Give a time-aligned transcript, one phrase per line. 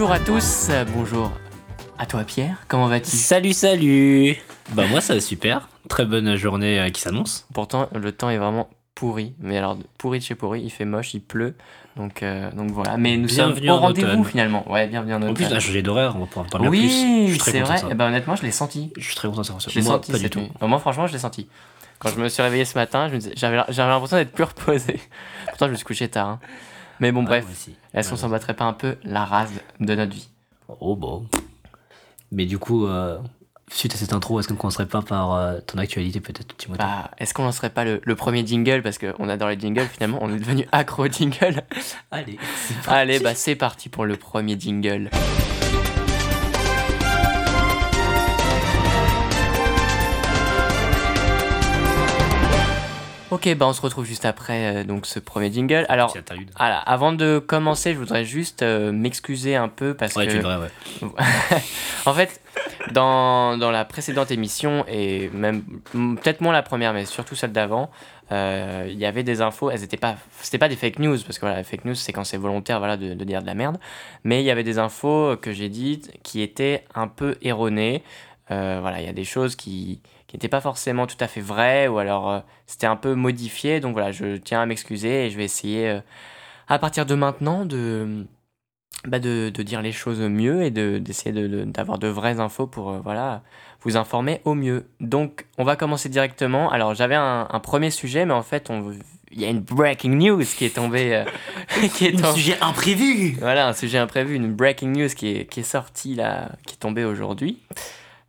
[0.00, 1.30] Bonjour à tous, bonjour
[1.98, 3.10] à toi Pierre, comment vas-tu?
[3.10, 4.38] Salut, salut
[4.72, 7.46] Bah moi ça va super, très bonne journée euh, qui s'annonce.
[7.52, 11.12] Pourtant le temps est vraiment pourri, mais alors pourri de chez pourri, il fait moche,
[11.12, 11.54] il pleut,
[11.96, 12.96] donc, euh, donc voilà.
[12.96, 14.24] Mais nous Bienvenue sommes au en rendez-vous automne.
[14.24, 14.72] finalement.
[14.72, 15.52] Ouais, bienvenue en En plus automne.
[15.52, 16.78] on a changé d'horaire, on va pouvoir en parler plus.
[16.78, 17.82] Oui, c'est vrai.
[17.90, 18.94] Eh ben, honnêtement, je l'ai senti.
[18.96, 19.56] Je suis très content de ça.
[19.68, 20.40] Je l'ai senti pas du tout.
[20.40, 20.50] nuit.
[20.62, 21.46] Moi, franchement, je l'ai senti.
[21.98, 24.98] Quand je me suis réveillé ce matin, j'avais l'impression d'être plus reposé.
[25.48, 26.26] Pourtant, je me suis couché tard.
[26.26, 26.38] hein.
[27.00, 30.12] Mais bon, Ouais, bref, est-ce qu'on s'en battrait pas un peu la rase de notre
[30.12, 30.28] vie.
[30.80, 31.26] Oh bon.
[32.30, 33.18] Mais du coup, euh,
[33.72, 36.78] suite à cette intro, est-ce qu'on commencerait pas par euh, ton actualité peut-être, Timothée?
[36.82, 38.82] Bah, est-ce qu'on lancerait pas le, le premier jingle?
[38.82, 41.62] Parce qu'on adore les jingles, finalement, on est devenu accro jingle.
[42.10, 42.38] Allez,
[42.86, 45.10] Allez, bah c'est parti pour le premier jingle.
[53.30, 55.86] Ok, bah on se retrouve juste après euh, donc ce premier jingle.
[55.88, 56.12] Alors,
[56.58, 60.38] voilà, avant de commencer, je voudrais juste euh, m'excuser un peu parce Ouais, que tu
[60.38, 60.70] devrais, ouais.
[62.06, 62.40] en fait,
[62.90, 67.90] dans, dans la précédente émission, et même peut-être moins la première, mais surtout celle d'avant,
[68.32, 71.38] euh, il y avait des infos, elles étaient pas, c'était pas des fake news, parce
[71.38, 73.54] que voilà, les fake news, c'est quand c'est volontaire voilà, de, de dire de la
[73.54, 73.78] merde,
[74.24, 78.02] mais il y avait des infos que j'ai dites qui étaient un peu erronées.
[78.48, 80.00] Voilà, il y a des choses qui
[80.30, 83.80] qui n'étaient pas forcément tout à fait vraies, ou alors euh, c'était un peu modifié,
[83.80, 86.00] donc voilà, je tiens à m'excuser et je vais essayer euh,
[86.68, 88.24] à partir de maintenant de
[89.08, 92.68] bah de, de dire les choses mieux et de, d'essayer de, d'avoir de vraies infos
[92.68, 93.42] pour euh, voilà,
[93.80, 94.86] vous informer au mieux.
[95.00, 96.70] Donc, on va commencer directement.
[96.70, 98.92] Alors, j'avais un, un premier sujet, mais en fait, on,
[99.32, 101.24] il y a une breaking news qui est tombée.
[101.96, 105.46] qui est Un en- sujet imprévu Voilà, un sujet imprévu, une breaking news qui est,
[105.46, 107.58] qui est sortie là, qui est tombée aujourd'hui.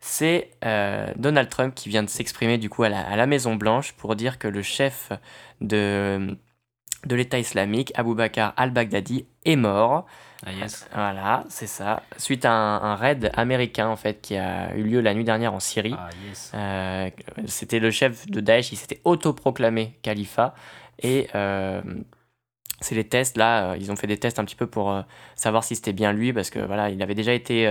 [0.03, 3.55] C'est euh, Donald Trump qui vient de s'exprimer du coup à la, à la Maison
[3.55, 5.11] Blanche pour dire que le chef
[5.61, 6.35] de,
[7.05, 10.07] de l'État islamique, Abu Bakr al-Baghdadi, est mort.
[10.43, 10.89] Ah yes.
[10.91, 12.01] Voilà, c'est ça.
[12.17, 15.53] Suite à un, un raid américain en fait qui a eu lieu la nuit dernière
[15.53, 15.95] en Syrie.
[15.95, 16.51] Ah yes.
[16.55, 17.09] Euh,
[17.45, 20.55] c'était le chef de Daesh, il s'était autoproclamé califat
[20.97, 21.83] et euh,
[22.79, 24.99] c'est les tests là, ils ont fait des tests un petit peu pour
[25.35, 27.67] savoir si c'était bien lui parce que voilà, il avait déjà été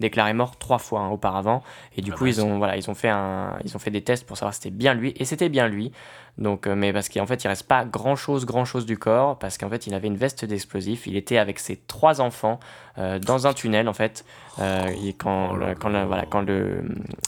[0.00, 1.62] déclaré mort trois fois hein, auparavant
[1.96, 3.90] et du Ah coup bah, ils ont voilà, ils ont fait un ils ont fait
[3.90, 5.92] des tests pour savoir si c'était bien lui et c'était bien lui.
[6.38, 9.68] Donc euh, mais parce qu'en fait, il reste pas grand-chose grand-chose du corps parce qu'en
[9.68, 12.60] fait, il avait une veste d'explosifs, il était avec ses trois enfants
[12.98, 14.24] euh, dans un tunnel en fait.
[14.60, 16.02] Euh, et quand, Oh quand, là.
[16.02, 16.84] le- voilà, quand le,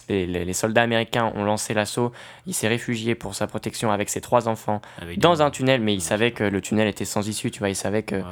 [0.09, 2.12] les, les- soldats américains ont lancé l'assaut,
[2.47, 5.80] il s'est réfugié pour sa protection avec ses trois enfants Avec dans des- un tunnel,
[5.80, 8.22] mais il savait que le tunnel était sans issue, tu vois, il savait que ouais.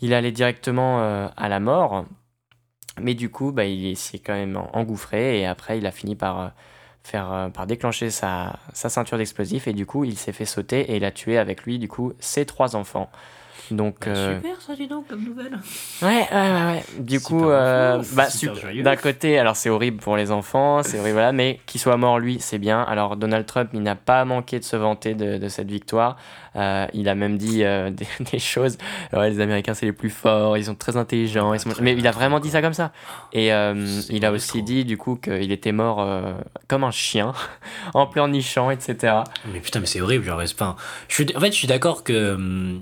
[0.00, 2.06] il allait directement euh, à la mort.
[3.00, 6.40] Mais du coup, bah, il s'est quand même engouffré et après, il a fini par,
[6.40, 6.48] euh,
[7.02, 10.80] faire, euh, par déclencher sa, sa ceinture d'explosifs et du coup, il s'est fait sauter
[10.92, 13.10] et il a tué avec lui, du coup, ses trois enfants.
[13.70, 15.58] Donc, Bah, euh, Super ça dis donc comme nouvelle.
[16.02, 16.84] Ouais, ouais, ouais, ouais.
[16.98, 18.26] Du Super coup, euh, bah,
[18.82, 22.18] d'un côté, alors c'est horrible pour les enfants, c'est horrible, voilà, mais qu'il soit mort
[22.18, 22.82] lui, c'est bien.
[22.82, 26.16] Alors Donald Trump, il n'a pas manqué de se vanter de, de cette victoire.
[26.54, 28.78] Euh, il a même dit euh, des, des choses.
[29.12, 31.52] Ouais, les Américains, c'est les plus forts, ils sont très intelligents.
[31.52, 32.92] ils sont- très Mais il a vraiment dit ça comme ça.
[33.32, 33.74] Et euh,
[34.10, 34.60] il a aussi trop.
[34.62, 36.32] dit du coup qu'il était mort euh,
[36.68, 37.32] comme un chien,
[37.94, 39.18] en pleurnichant, etc.
[39.52, 40.64] Mais putain, mais c'est horrible, genre, c'est pas.
[40.66, 40.76] un-
[41.08, 42.80] Je suis, en fait, je suis d'accord que, hum,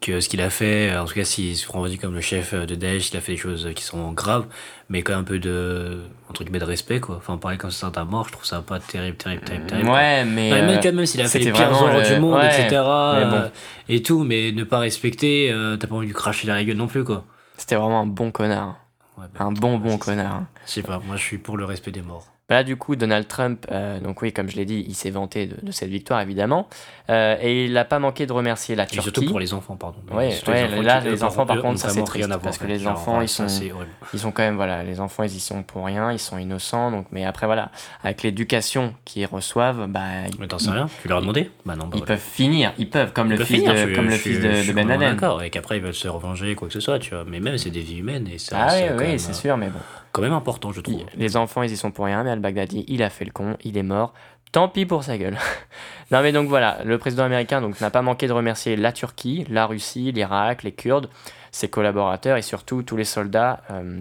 [0.00, 2.74] que ce qu'il a fait, en tout cas, s'il se revendique comme le chef de
[2.74, 4.46] Daesh, il a fait des choses qui sont graves,
[4.88, 6.00] mais quand même un peu de.
[6.28, 7.16] entre guillemets, de respect, quoi.
[7.16, 9.88] Enfin, parler comme ça d'un mort, je trouve ça pas terrible, terrible, terrible, terrible.
[9.90, 10.50] Ouais, mais.
[10.50, 12.46] Non, même, euh, quand même s'il a fait les pires horreurs le- du monde, ouais,
[12.46, 12.68] etc.
[12.70, 12.80] bon.
[12.84, 13.48] euh,
[13.88, 16.76] et tout, mais ne pas respecter, euh, t'as pas envie de lui cracher la gueule
[16.76, 17.24] non plus, quoi.
[17.56, 18.76] C'était vraiment un bon connard.
[19.18, 20.42] Ouais, bah, Un bon, bon connard.
[20.66, 22.26] Je sais pas, moi je suis pour le respect des morts.
[22.48, 25.48] Là, du coup, Donald Trump, euh, donc oui, comme je l'ai dit, il s'est vanté
[25.48, 26.68] de, de cette victoire, évidemment.
[27.10, 29.02] Euh, et il n'a pas manqué de remercier la Et Turquie.
[29.02, 29.98] surtout pour les enfants, pardon.
[30.12, 32.86] Ouais, Surtout ouais, là, les enfants, par contre, ont ça, c'est triste, parce que les
[32.86, 33.48] enfants, ils sont-.
[34.14, 36.92] Ils sont quand même, voilà, les enfants, ils y sont pour rien, ils sont innocents.
[36.92, 37.72] Donc, mais après, voilà,
[38.04, 40.02] avec l'éducation qu'ils reçoivent, bah,
[40.38, 42.88] Mais t'en sais rien Tu leur as demandé Bah non, bah ils peuvent finir, ils
[42.88, 45.10] peuvent, comme Ils le fils de, comme le fils de, Ben Laden.
[45.10, 47.24] D'accord, et qu'après ils veulent se revenger, quoi que ce soit, tu vois.
[47.26, 49.68] Mais même, c'est des vies humaines, et ça, Ah oui, c'est oui, euh, sûr, mais
[49.68, 49.80] bon.
[50.16, 51.04] Quand même important, je trouve.
[51.14, 53.76] Les enfants, ils y sont pour rien, mais Al-Baghdadi, il a fait le con, il
[53.76, 54.14] est mort.
[54.50, 55.36] Tant pis pour sa gueule.
[56.10, 59.44] non, mais donc voilà, le président américain donc n'a pas manqué de remercier la Turquie,
[59.50, 61.10] la Russie, l'Irak, les Kurdes,
[61.50, 64.00] ses collaborateurs et surtout tous les soldats euh,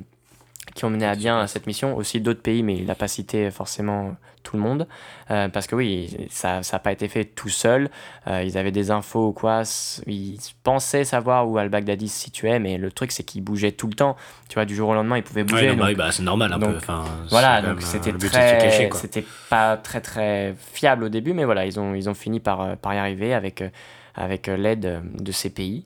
[0.73, 3.51] qui ont mené à bien cette mission, aussi d'autres pays, mais il n'a pas cité
[3.51, 4.15] forcément
[4.45, 4.87] tout le monde,
[5.31, 7.89] Euh, parce que oui, ça n'a pas été fait tout seul,
[8.27, 9.63] Euh, ils avaient des infos ou quoi,
[10.07, 13.95] ils pensaient savoir où al-Baghdadi se situait, mais le truc c'est qu'il bougeait tout le
[13.95, 14.15] temps,
[14.47, 15.73] tu vois, du jour au lendemain il pouvait Ouais, bouger.
[15.75, 16.77] bah oui, bah, c'est normal un donc, peu.
[16.77, 21.43] Enfin, voilà, donc euh, c'était se très, c'était pas très très fiable au début, mais
[21.45, 23.69] voilà, ils ont ils ont fini par euh, par y arriver avec euh,
[24.13, 25.85] avec euh, l'aide euh, de ces pays.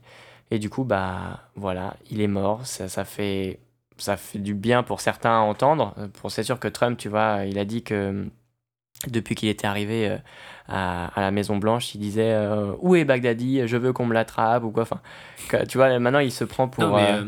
[0.51, 2.65] Et du coup, bah voilà, il est mort.
[2.65, 3.59] Ça, ça fait
[3.97, 5.94] ça fait du bien pour certains à entendre.
[5.97, 8.25] Euh, Pour c'est sûr que Trump, tu vois, il a dit que euh,
[9.07, 10.18] depuis qu'il était arrivé euh,
[10.68, 14.13] à, à la Maison Blanche, il disait euh, où est Baghdadi, je veux qu'on me
[14.13, 14.84] l'attrape ou quoi.
[14.84, 15.00] Enfin,
[15.68, 17.25] tu vois, maintenant il se prend pour Non, mais, euh, euh,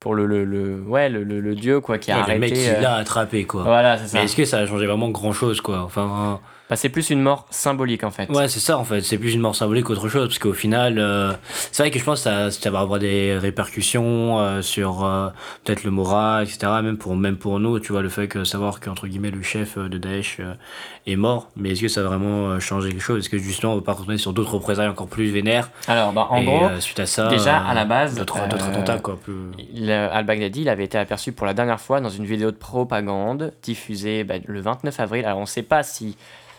[0.00, 2.34] pour le, le, le- ouais le, le- le dieu quoi qui a ouais, arrêté.
[2.34, 3.62] le mec qui l'a attrapé, quoi.
[3.62, 4.18] Voilà, c'est ça.
[4.18, 5.80] Mais est-ce que ça a changé vraiment grand chose, quoi?
[5.82, 6.40] Enfin.
[6.70, 8.30] Bah, c'est plus une mort symbolique en fait.
[8.30, 9.02] Ouais, c'est ça en fait.
[9.02, 10.28] C'est plus une mort symbolique qu'autre chose.
[10.28, 11.32] Parce qu'au final, euh,
[11.72, 15.28] c'est vrai que je pense que ça, ça va avoir des répercussions euh, sur euh,
[15.62, 16.72] peut-être le moral, etc.
[16.82, 19.76] Même pour, même pour nous, tu vois, le fait que savoir qu'entre guillemets le chef
[19.76, 20.40] de Daesh
[21.06, 21.50] est mort.
[21.54, 23.18] Mais est-ce que ça va vraiment changer quelque chose?
[23.18, 25.68] Est-ce que justement on va pas retourner sur d'autres représailles encore plus vénères?
[25.86, 29.18] Alors, bah, en Et, gros, suite à ça, déjà, à la base, d'autres attentats quoi.
[29.22, 29.34] Plus...
[29.90, 34.24] al-Baghdadi, il avait été aperçu pour la dernière fois dans une vidéo de propagande diffusée
[34.24, 35.26] bah, le 29 avril.
[35.26, 36.16] Alors, on ne sait pas si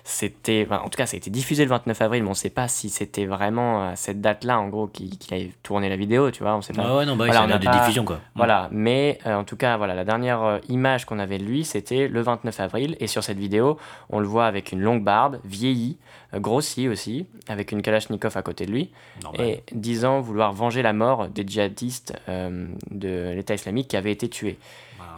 [0.07, 0.65] c'était.
[0.69, 2.51] enfin, en tout cas, ça a été diffusé le 29 avril, mais on ne sait
[2.51, 6.29] pas si c'était vraiment à cette date-là, en gros, qu'il qu'il avait tourné la vidéo,
[6.29, 6.55] tu vois.
[6.55, 6.83] On sait pas.
[6.85, 8.19] Ah ouais, non, bah Voilà, on n'a de pas- diffusion quoi.
[8.35, 11.65] Voilà, mais euh, en tout cas, voilà, la dernière euh, image qu'on avait de lui,
[11.65, 12.95] c'était le 29 avril.
[12.99, 13.77] Et sur cette vidéo,
[14.09, 15.97] on le voit avec une longue barbe, vieilli,
[16.35, 18.91] euh, grossi aussi, avec une Kalachnikov à côté de lui,
[19.23, 19.41] Normal.
[19.47, 24.29] et disant vouloir venger la mort des djihadistes euh, de l'État islamique qui avaient été
[24.29, 24.59] tués.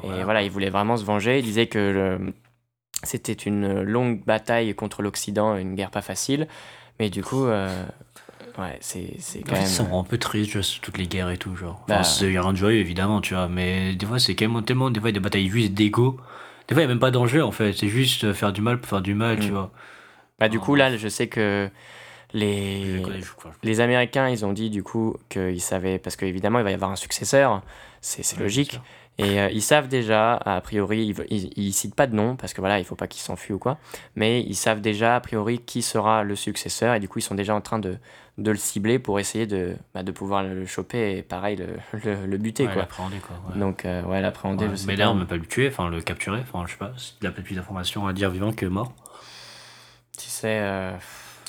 [0.01, 1.39] Voilà, Et voilà, il voulait vraiment se venger.
[1.39, 2.33] Il disait que le-
[3.03, 6.47] c'était une longue bataille contre l'Occident, une guerre pas facile.
[6.99, 7.85] Mais du coup, euh,
[8.57, 9.67] ouais, c'est c'est quand Ouais, même.
[9.67, 11.83] Ça me rend un peu triste, juste, toutes les guerres et tout, genre.
[11.87, 14.19] Bah, Enfin, c'est- il y a rien de joyeux, évidemment, tu vois, mais des fois,
[14.19, 16.19] c'est quand même tellement, des fois, il y a des batailles juste d'ego.
[16.67, 18.61] Des fois, il n'y a même pas d'enjeu, en fait, c'est juste euh, faire du
[18.61, 19.53] mal pour faire du mal, tu Mm.
[19.53, 19.71] vois.
[20.39, 21.69] Bah, du coup, là, je sais que
[22.33, 23.01] les.
[23.63, 26.91] Les Américains, ils ont dit du coup qu'ils savaient, parce qu'évidemment, il va y avoir
[26.91, 27.61] un successeur,
[28.01, 28.79] c'est c'est Ouais, logique.
[29.19, 32.61] Et euh, ils savent déjà, a priori, ils, ils citent pas de nom, parce que
[32.61, 33.79] voilà, il faut pas qu'ils s'enfuient ou quoi,
[34.15, 37.33] mais ils savent déjà, a priori, qui sera le successeur, et du coup, ils sont
[37.33, 37.97] déjà en train de,
[38.37, 41.67] de le cibler pour essayer de, bah, de pouvoir le choper et pareil, le,
[42.03, 42.81] le, le buter, Ouais, quoi.
[42.83, 43.35] l'appréhender, quoi.
[43.51, 43.59] ouais.
[43.59, 45.99] Donc, euh, ouais, l'appréhender, Ouais, mais d'ailleurs, on ne peut pas le tuer, enfin, le
[46.01, 48.93] capturer, enfin, je sais pas, il a peut-être plus d'informations à dire vivant que mort.
[50.15, 50.91] Tu sais, euh,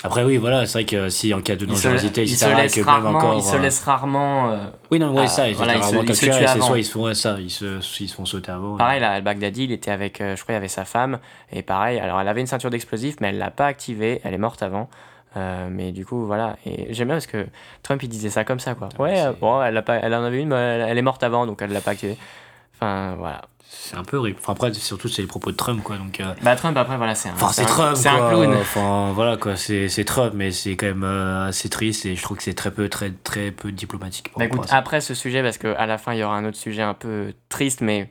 [0.04, 2.56] Après, oui, voilà, c'est vrai que si en cas de il se, dangerosité, il se
[2.56, 3.34] laisse que même rarement, encore.
[3.34, 4.58] il se euh, laisse rarement euh,
[4.92, 6.50] Oui, non, ouais, ça, ils voilà, se il se- rarement il se capturés, tue c'est
[6.56, 6.66] avant.
[6.66, 8.76] soit ils se font, ça, ils se, ils se font sauter avant.
[8.76, 11.18] Pareil, là, al-Baghdadi, il était avec, euh, je crois, il avait sa femme.
[11.52, 14.20] Et pareil, alors elle avait une ceinture d'explosifs, mais elle l'a pas activée.
[14.22, 14.88] Elle est morte avant.
[15.36, 16.56] Euh, mais du coup, voilà.
[16.64, 17.46] Et j'aime bien parce que
[17.82, 18.88] Trump, il disait ça comme ça, quoi.
[19.00, 21.22] Ouais, euh, bon, elle, a pas, elle en avait une, mais elle, elle est morte
[21.24, 22.16] avant, donc elle l'a pas activée.
[22.80, 23.42] Enfin, voilà.
[23.70, 24.38] C'est un peu horrible.
[24.40, 26.20] Enfin, après, surtout, c'est les propos de Trump, quoi, donc.
[26.20, 28.54] euh, Bah, Trump, après, voilà, c'est un, Enfin, c'est un- Trump, c'est un clown.
[28.54, 29.56] Enfin, voilà, quoi.
[29.56, 32.54] C'est c'est Trump, mais c'est quand même euh, assez triste et je trouve que c'est
[32.54, 34.30] très peu, très, très peu diplomatique.
[34.30, 36.56] par Bah, écoute, après ce sujet, parce qu'à la fin, il y aura un autre
[36.56, 38.10] sujet un peu triste, mais.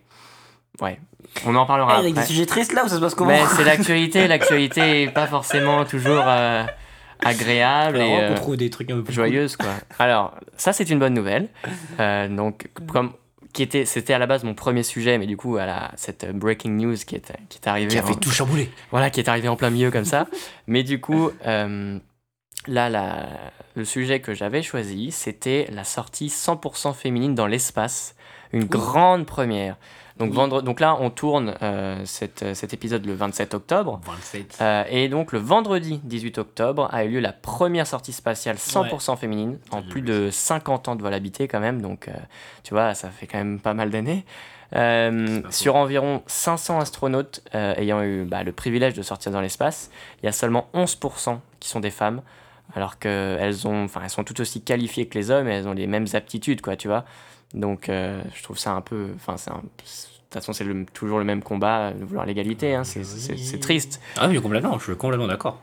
[0.79, 0.99] Ouais.
[1.45, 2.25] On en parlera après.
[2.25, 4.27] sujets tristes là ou ça se passe Mais c'est l'actualité.
[4.27, 6.63] L'actualité est pas forcément toujours euh,
[7.23, 7.97] agréable.
[7.97, 9.69] et, euh, on trouve des trucs un peu plus joyeuse quoi.
[9.99, 11.49] Alors ça c'est une bonne nouvelle.
[11.99, 13.11] Euh, donc comme
[13.57, 16.25] qui était c'était à la base mon premier sujet mais du coup à la cette
[16.25, 18.69] euh, breaking news qui est qui est arrivée Qui a fait en- tout chambouler.
[18.91, 20.27] voilà qui est arrivé en plein milieu comme ça.
[20.67, 21.97] mais du coup euh,
[22.67, 23.27] là la,
[23.75, 28.15] le sujet que j'avais choisi c'était la sortie 100% féminine dans l'espace,
[28.53, 29.75] une grande première.
[30.19, 30.35] Donc, Oui.
[30.35, 33.99] vendre, donc là, on tourne euh, cette, euh, cet épisode le 27 octobre.
[34.05, 34.57] 27.
[34.61, 39.17] Euh, et donc le vendredi 18 octobre a eu lieu la première sortie spatiale 100%
[39.17, 42.13] féminine en plus vu de 50 ans de vol habité quand même, donc euh,
[42.63, 44.25] tu vois, ça fait quand même pas mal d'années.
[44.75, 49.89] Euh, sur environ 500 astronautes euh, ayant eu bah, le privilège de sortir dans l'espace,
[50.21, 52.21] il y a seulement 11% qui sont des femmes,
[52.75, 53.55] alors qu'elles elles
[54.09, 56.89] sont tout aussi qualifiées que les hommes et elles ont les mêmes aptitudes, quoi, tu
[56.89, 57.05] vois.
[57.53, 61.19] Donc euh, je trouve ça un peu, enfin, c'est un- de toute façon, c'est toujours
[61.19, 64.01] le même combat de vouloir l'égalité, hein, c'est- triste.
[64.17, 65.61] Ah oui, complètement, je suis complètement d'accord.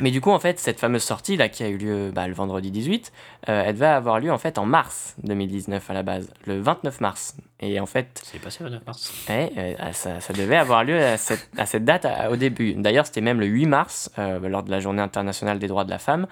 [0.00, 2.34] Mais du coup, en fait, cette fameuse sortie là qui a eu lieu bah, le
[2.34, 3.12] vendredi 18,
[3.48, 7.00] euh, elle va avoir lieu en fait en mars 2019 à la base, le 29
[7.00, 7.36] mars.
[7.60, 9.12] Et en fait, C'est passé le 9 mars.
[9.28, 12.74] ouais, euh, ça, ça devait avoir lieu à cette, à cette date à- au début.
[12.74, 15.90] D'ailleurs, c'était même le 8 mars, euh, lors de la Journée internationale des droits de
[15.90, 16.26] la femme,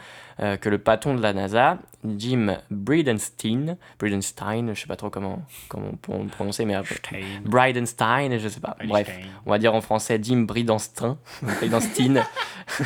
[0.61, 5.89] que le patron de la NASA, Jim Bridenstine, Bridenstine, je sais pas trop comment, comment
[5.89, 8.77] on peut prononcer, mais après, Bridenstine, je sais pas.
[8.85, 9.11] Bref,
[9.47, 11.17] on va dire en français Jim Bridenstine.
[11.43, 12.23] Bridenstine.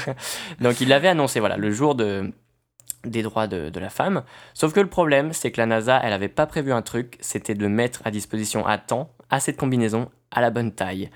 [0.60, 2.32] Donc il l'avait annoncé, voilà, le jour de,
[3.04, 4.22] des droits de, de la femme.
[4.54, 7.54] Sauf que le problème, c'est que la NASA, elle avait pas prévu un truc, c'était
[7.54, 11.10] de mettre à disposition à temps assez de combinaisons à la bonne taille.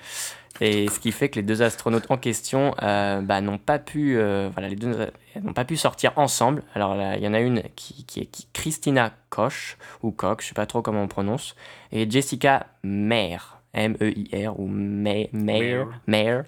[0.61, 4.19] Et ce qui fait que les deux astronautes en question euh, bah, n'ont pas pu,
[4.19, 5.11] euh, voilà, les deux
[5.43, 6.63] n'ont pas pu sortir ensemble.
[6.75, 10.49] Alors il y en a une qui, qui est qui- Christina Koch ou Koch, je
[10.49, 11.55] sais pas trop comment on prononce,
[11.93, 13.39] et Jessica Mayer,
[13.73, 16.41] M-E-I-R ou May- Mayer, Mayer,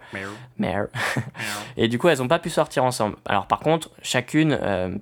[0.59, 0.85] Mayer.
[1.77, 3.17] Et du coup, elles n'ont pas pu sortir ensemble.
[3.25, 4.95] Alors par contre, chacune, euh,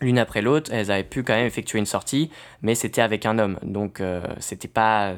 [0.00, 2.30] l'une après l'autre, elles avaient pu quand même effectuer une sortie,
[2.62, 3.58] mais c'était avec un homme.
[3.62, 5.12] Donc euh, c'était pas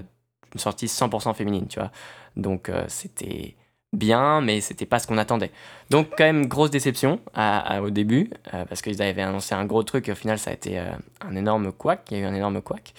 [0.52, 1.90] une sortie 100% féminine, tu vois.
[2.36, 3.54] Donc euh, c'était
[3.92, 5.52] bien, mais c'était pas ce qu'on attendait.
[5.90, 9.64] Donc quand même grosse déception à, à- au début, euh, parce qu'ils avaient annoncé un
[9.64, 10.84] gros truc et au final ça a été euh,
[11.20, 12.92] un énorme couac, il y a eu un énorme couac.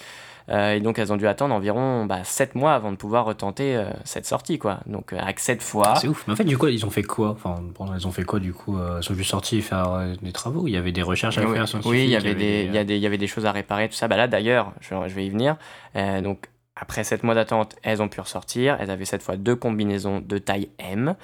[0.48, 3.84] Euh, et donc elles ont dû attendre environ bah, 7 mois avant de pouvoir retenter
[4.04, 4.78] cette sortie, quoi.
[4.86, 5.96] Donc avec cette fois...
[5.96, 6.24] C'est ouf.
[6.28, 7.30] Mais en fait, du coup, ils ont fait quoi?
[7.30, 10.68] Enfin, bon, ils ont fait quoi du coup Ils sont juste sortis faire des travaux?
[10.68, 12.68] Il y avait des recherches à Oui, faire scientifiques oui, il y avait des, il
[12.68, 14.06] y des- a des, il y avait des choses à réparer, tout ça.
[14.06, 15.56] Bah là, d'ailleurs, je, je vais y venir.
[16.22, 18.76] Donc, après 7 mois d'attente, elles ont pu ressortir.
[18.80, 21.14] Elles avaient cette fois deux combinaisons de taille M.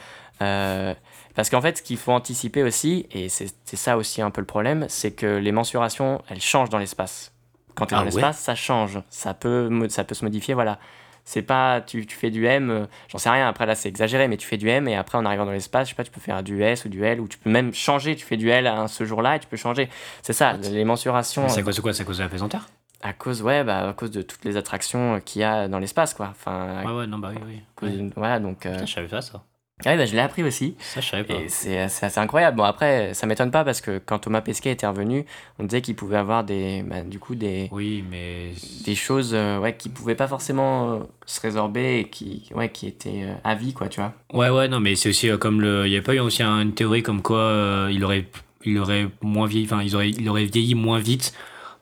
[0.40, 0.94] Euh,
[1.34, 4.40] parce qu'en fait, ce qu'il faut anticiper aussi, et c'est c'est ça aussi un peu
[4.40, 7.32] le problème, c'est que les mensurations, elles changent dans l'espace.
[7.74, 8.98] Quand tu es Ah dans ouais l'espace, ça change.
[9.10, 10.78] Ça peut, ça peut se modifier, voilà.
[11.24, 14.26] C'est pas, tu, tu fais du M, euh, j'en sais rien, après là c'est exagéré,
[14.26, 16.10] mais tu fais du M et après en arrivant dans l'espace, je sais pas, tu
[16.10, 18.50] peux faire du S ou du L, ou tu peux même changer, tu fais du
[18.50, 19.88] L à ce jour-là et tu peux changer.
[20.22, 21.92] C'est ça, les mensurations, C'est à cause de quoi?
[21.92, 22.66] C'est à cause de la pesanteur?
[23.02, 26.14] À cause, ouais, bah, à cause de toutes les attractions qu'il y a dans l'espace,
[26.14, 26.28] quoi.
[26.30, 27.60] Enfin, Ouais, ouais, non, bah oui, oui.
[27.76, 28.10] cause Ouais.
[28.16, 28.64] voilà, donc.
[28.66, 29.42] euh, Putain, je savais pas ça.
[29.84, 30.76] ouais, bah, je l'ai appris aussi.
[30.78, 31.34] Ça, je savais pas.
[31.34, 32.56] Et c'est assez incroyable.
[32.56, 35.26] Bon, après, ça m'étonne pas parce que quand Thomas Pesquet était revenu,
[35.58, 38.52] on disait qu'il pouvait avoir des, bah, du coup, des, Oui, mais.
[38.84, 42.86] des choses euh, ouais, qui pouvaient pas forcément euh, se résorber et qui, ouais, qui
[42.86, 44.12] étaient euh, à vie, quoi, tu vois.
[44.32, 45.86] Ouais, ouais, non, mais c'est aussi euh, comme le.
[45.86, 48.26] Il y a pas eu aussi un- une théorie comme quoi euh, il aurait.
[48.64, 49.64] Il aurait moins vieilli.
[49.66, 51.34] Enfin, ils auraient- il aurait vieilli moins vite.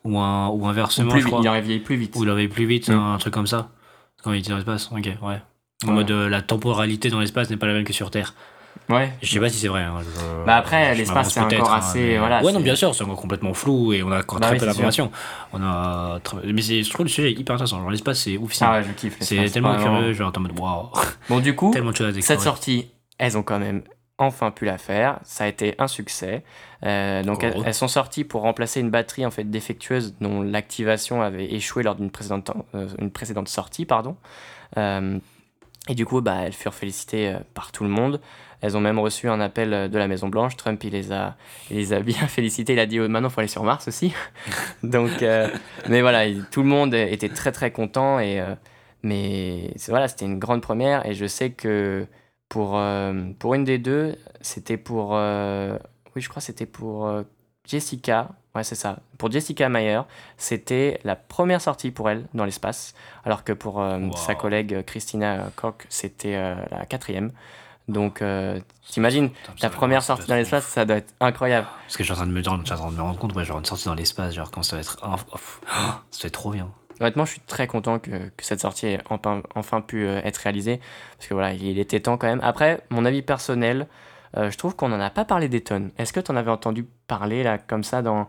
[0.04, 1.40] Ou, un, ou Ou inversement, plus je crois.
[1.42, 2.14] il aurait vieilli plus vite.
[2.16, 2.99] Ou il aurait plus vite, Mm.
[2.99, 3.69] un, truc comme ça.
[4.23, 4.90] Quand il était dans l'espace.
[4.92, 5.16] Ok, ouais.
[5.85, 5.95] En Ouais.
[5.95, 8.35] mode euh, la temporalité dans l'espace n'est pas la même que sur Terre.
[8.88, 9.12] Ouais.
[9.23, 9.83] Je sais pas si c'est vrai.
[9.83, 13.04] hein, je- Bah après, l'espace, c'est encore hein, assez- voilà, ouais, non, bien sûr, c'est
[13.04, 15.11] encore complètement flou et on a encore Bah très oui, peu d'informations.
[15.52, 16.19] On a.
[16.45, 17.78] Mais c'est- je trouve le sujet hyper intéressant.
[17.80, 18.52] Genre, l'espace, c'est ouf.
[18.61, 19.16] Ah ouais, je kiffe.
[19.21, 20.12] c'est tellement curieux.
[20.12, 20.88] Genre, en mode waouh.
[21.28, 21.73] Bon, du coup,
[22.21, 22.88] Cette sortie,
[23.19, 23.83] elles ont quand même
[24.20, 25.18] enfin pu la faire.
[25.24, 26.44] Ça a été un succès.
[26.84, 31.52] Euh, donc elles, sont sorties pour remplacer une batterie en fait défectueuse dont l'activation avait
[31.52, 33.86] échoué lors d'une précédente, euh, une précédente sortie.
[33.86, 34.16] Pardon.
[34.76, 35.18] Euh,
[35.88, 38.20] et du coup, bah, elles furent félicitées par tout le monde.
[38.60, 40.54] Elles ont même reçu un appel de la Maison Blanche.
[40.54, 41.36] Trump, il les a,
[41.70, 42.74] il les a bien félicitées.
[42.74, 44.12] Il a dit oh, maintenant, il faut aller sur Mars aussi.
[44.82, 45.24] Donc,
[45.88, 48.20] mais voilà, il- tout le monde était très très content.
[48.20, 48.44] Et,
[49.02, 51.06] mais voilà, c'était une grande première.
[51.06, 52.06] Et je sais que
[52.50, 55.12] pour, euh, pour une des deux, c'était pour.
[55.14, 55.78] euh,
[56.14, 57.23] oui, je crois que c'était pour euh,
[57.64, 58.28] Jessica.
[58.54, 58.99] Ouais, c'est ça.
[59.16, 60.00] Pour Jessica Mayer,
[60.37, 64.14] c'était la première sortie pour elle dans l'espace, alors que pour Wow.
[64.16, 66.33] sa collègue Christina Koch, c'était
[66.71, 67.30] la quatrième.
[67.87, 68.23] Donc,
[68.88, 71.69] t'imagines, ça- première sortie dans l'espace, ça doit être incroyable.
[71.87, 73.19] Parce que je suis en train de me, je suis en train de me rendre
[73.21, 74.99] compte, ouais, genre une sortie dans l'espace, genre quand ça va être.
[75.04, 75.38] oh, oh,
[76.11, 76.69] ça va être trop bien.
[77.00, 80.37] Honnêtement, je suis très content que, que cette sortie ait enfin, enfin pu euh, être
[80.38, 80.80] réalisée,
[81.16, 82.40] parce que voilà, il était temps quand même.
[82.42, 83.87] Après, mon avis personnel,
[84.37, 85.90] euh, je trouve qu'on n'en a pas parlé des tonnes.
[85.99, 88.28] Est-ce que tu en avais entendu parler là, comme ça, dans,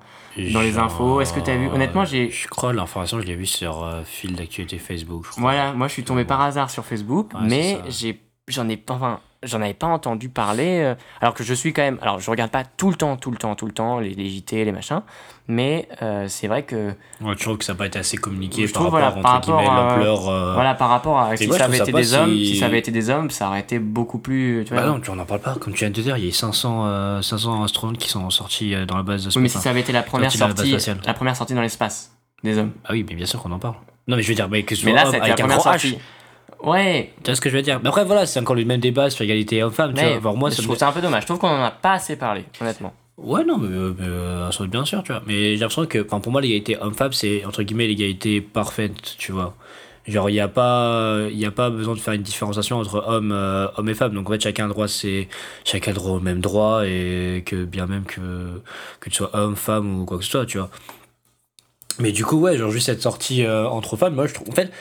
[0.53, 1.67] Dans les infos, est-ce que t'as vu?
[1.67, 5.41] Honnêtement, j'ai- Je crois l'information, je l'ai vue sur euh, fil d'actualité Facebook, je crois.
[5.41, 8.95] Voilà, moi je suis tombé par hasard sur Facebook, Ouais, mais j'ai j'en ai pas
[8.95, 12.29] enfin, j'en avais pas entendu parler euh, alors que je suis quand même alors je
[12.29, 14.71] regarde pas tout le temps tout le temps tout le temps les, les JT les
[14.71, 15.01] machins
[15.47, 18.67] mais euh, c'est vrai que Ouais, tu trouves que ça n'a pas été assez communiqué
[18.67, 20.29] Je par trouve, rapport, voilà, entre par rapport à- l'ampleur.
[20.29, 22.79] euh, voilà par rapport à si moi, ça avait été des hommes si- ça avait
[22.79, 25.25] été des hommes ça aurait été beaucoup plus tu vois Bah non, tu on n'en
[25.25, 25.55] parle pas.
[25.59, 28.09] Comme tu viens de te dire, il y a eu 500, euh, 500 astronautes qui
[28.09, 30.29] sont sortis euh, dans la base de oui, mais si ça avait été la première
[30.31, 30.97] la sortie spatiale.
[31.05, 32.11] la première sortie dans l'espace
[32.43, 33.75] des hommes Ah oui, mais bien sûr qu'on en parle.
[34.07, 35.97] Non, mais je veux dire, mais que ce mais là c'était la première sortie
[36.63, 37.79] ouais Tu vois ce que je veux dire?
[37.83, 39.93] Mais après, voilà, c'est encore le même débat sur égalité homme-femme.
[39.93, 41.47] Tu mais vois, Voir moi, je me- trouve ça un peu dommage je trouve qu'on
[41.49, 45.11] en a pas assez parlé honnêtement Ouais, non, mais, euh, mais, euh, bien sûr, tu
[45.11, 45.21] vois.
[45.27, 49.31] Mais j'ai l'impression que, enfin, pour moi, l'égalité homme-femme, c'est entre guillemets l'égalité parfaite, tu
[49.31, 49.53] vois.
[50.07, 53.31] Genre, il n'y a, pas- y a pas besoin de faire une différenciation entre hommes
[53.31, 54.13] euh, et femmes.
[54.15, 55.27] Donc, en fait, chacun a droit, c'est,
[55.65, 58.19] chacun a droit au même droit et que bien même que,
[58.99, 60.71] que tu sois homme, femme ou quoi que ce soit, tu vois.
[61.99, 64.49] Mais du coup, ouais, genre, juste cette sortie euh, entre femmes, moi, je trouve.
[64.49, 64.71] En fait,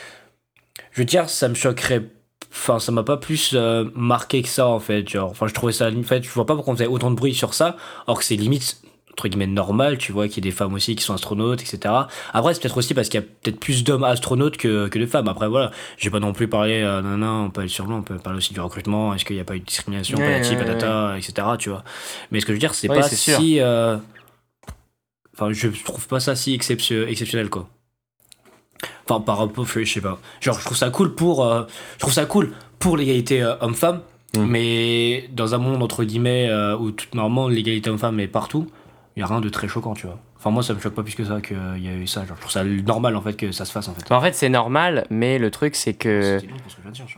[0.91, 2.03] je veux dire, ça me choquerait.
[2.51, 5.07] Enfin, ça m'a pas plus euh, marqué que ça, en fait.
[5.07, 5.89] Genre, enfin, je trouvais ça.
[5.89, 8.25] En fait, je vois pas pourquoi on faisait autant de bruit sur ça, alors que
[8.25, 8.81] c'est limite,
[9.13, 11.93] entre guillemets, normal, tu vois, qu'il y ait des femmes aussi qui sont astronautes, etc.
[12.33, 15.05] Après, c'est peut-être aussi parce qu'il y a peut-être plus d'hommes astronautes que, que de
[15.05, 15.29] femmes.
[15.29, 18.01] Après, voilà, j'ai pas non plus parlé, euh, nan, nan, on peut aller sur on
[18.03, 20.55] peut parler aussi du recrutement, est-ce qu'il n'y a pas eu de discrimination, Ouais, patati,
[20.55, 21.83] ouais, patata, etc., tu vois.
[22.31, 23.37] Mais ce que je veux dire, c'est pas sûr.
[23.39, 23.59] si.
[23.61, 23.95] euh,
[25.33, 27.69] Enfin, je trouve pas ça si exception- exceptionnel, quoi.
[29.07, 30.19] Enfin, par rapport, je sais pas.
[30.39, 31.63] Genre, je trouve ça cool pour, euh,
[31.95, 34.01] je trouve ça cool pour l'égalité euh, homme-femme,
[34.37, 34.45] Mm.
[34.45, 38.67] mais dans un monde entre guillemets euh, où tout normalement l'égalité homme-femme est partout,
[39.15, 40.19] il y a rien de très choquant, tu vois.
[40.43, 42.25] Enfin, moi, ça me choque pas plus que ça qu'il y a eu ça.
[42.25, 44.03] Genre, je trouve ça normal en fait que ça se fasse en fait.
[44.09, 46.39] Bah, en fait, c'est normal, mais le truc, c'est que.
[46.39, 47.17] C'était long pour ce que je viens de dire, je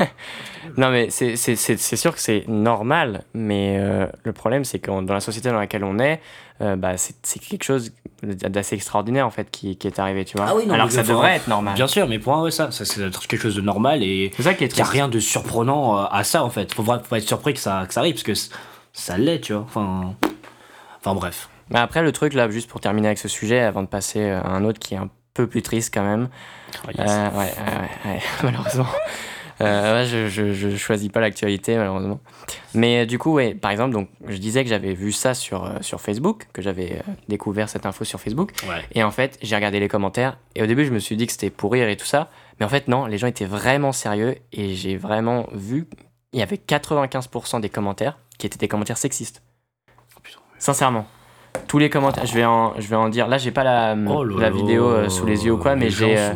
[0.00, 0.08] vois.
[0.76, 4.80] Non, mais c'est c'est- c'est- c'est sûr que c'est normal, mais euh, le problème, c'est
[4.80, 6.20] que dans la société dans laquelle on est,
[6.60, 10.36] euh, bah, c'est c'est quelque chose d'assez extraordinaire, en fait, qui, qui est arrivé, tu
[10.36, 10.46] vois.
[10.48, 11.74] Ah oui, non, Alors que ça devrait être normal.
[11.74, 14.42] Bien sûr, mais pour moi, ouais, ça, ça c'est quelque chose de normal et C'est
[14.42, 16.74] ça qui est il n'y a rien de surprenant euh, à ça en fait.
[16.74, 18.34] Faut, faut pas être surpris que ça, que ça arrive parce que
[18.92, 19.62] ça l'est, tu vois.
[19.62, 20.14] Enfin,
[21.00, 21.48] enfin bref.
[21.70, 24.40] Mais après, le truc, là, juste pour terminer avec ce sujet, avant de passer euh,
[24.40, 26.28] à un autre qui est un peu plus triste quand même.
[26.86, 27.10] Ah, yes.
[27.10, 28.86] Euh, ouais, ouais, ouais, ouais, malheureusement.
[29.60, 32.20] Euh, ouais, je, je, je choisis pas l'actualité, malheureusement.
[32.74, 35.72] Mais euh, du coup, ouais, par exemple, donc, je disais que j'avais vu ça sur,
[35.80, 38.52] sur Facebook, que j'avais découvert cette info sur Facebook.
[38.94, 40.38] Et en fait, j'ai regardé les commentaires.
[40.54, 42.30] Et au début, je me suis dit que c'était pour rire et tout ça.
[42.60, 44.36] Mais en fait, non, les gens étaient vraiment sérieux.
[44.52, 45.86] Et j'ai vraiment vu.
[46.32, 49.42] Il y avait 95% des commentaires qui étaient des commentaires sexistes.
[50.16, 50.38] Oh, putain.
[50.58, 51.06] Sincèrement.
[51.66, 53.28] Tous les commentaires, je vais en, je vais en dire.
[53.28, 56.16] Là, j'ai pas la, Oh la vidéo euh, sous les yeux ou quoi, mais j'ai.
[56.16, 56.32] euh,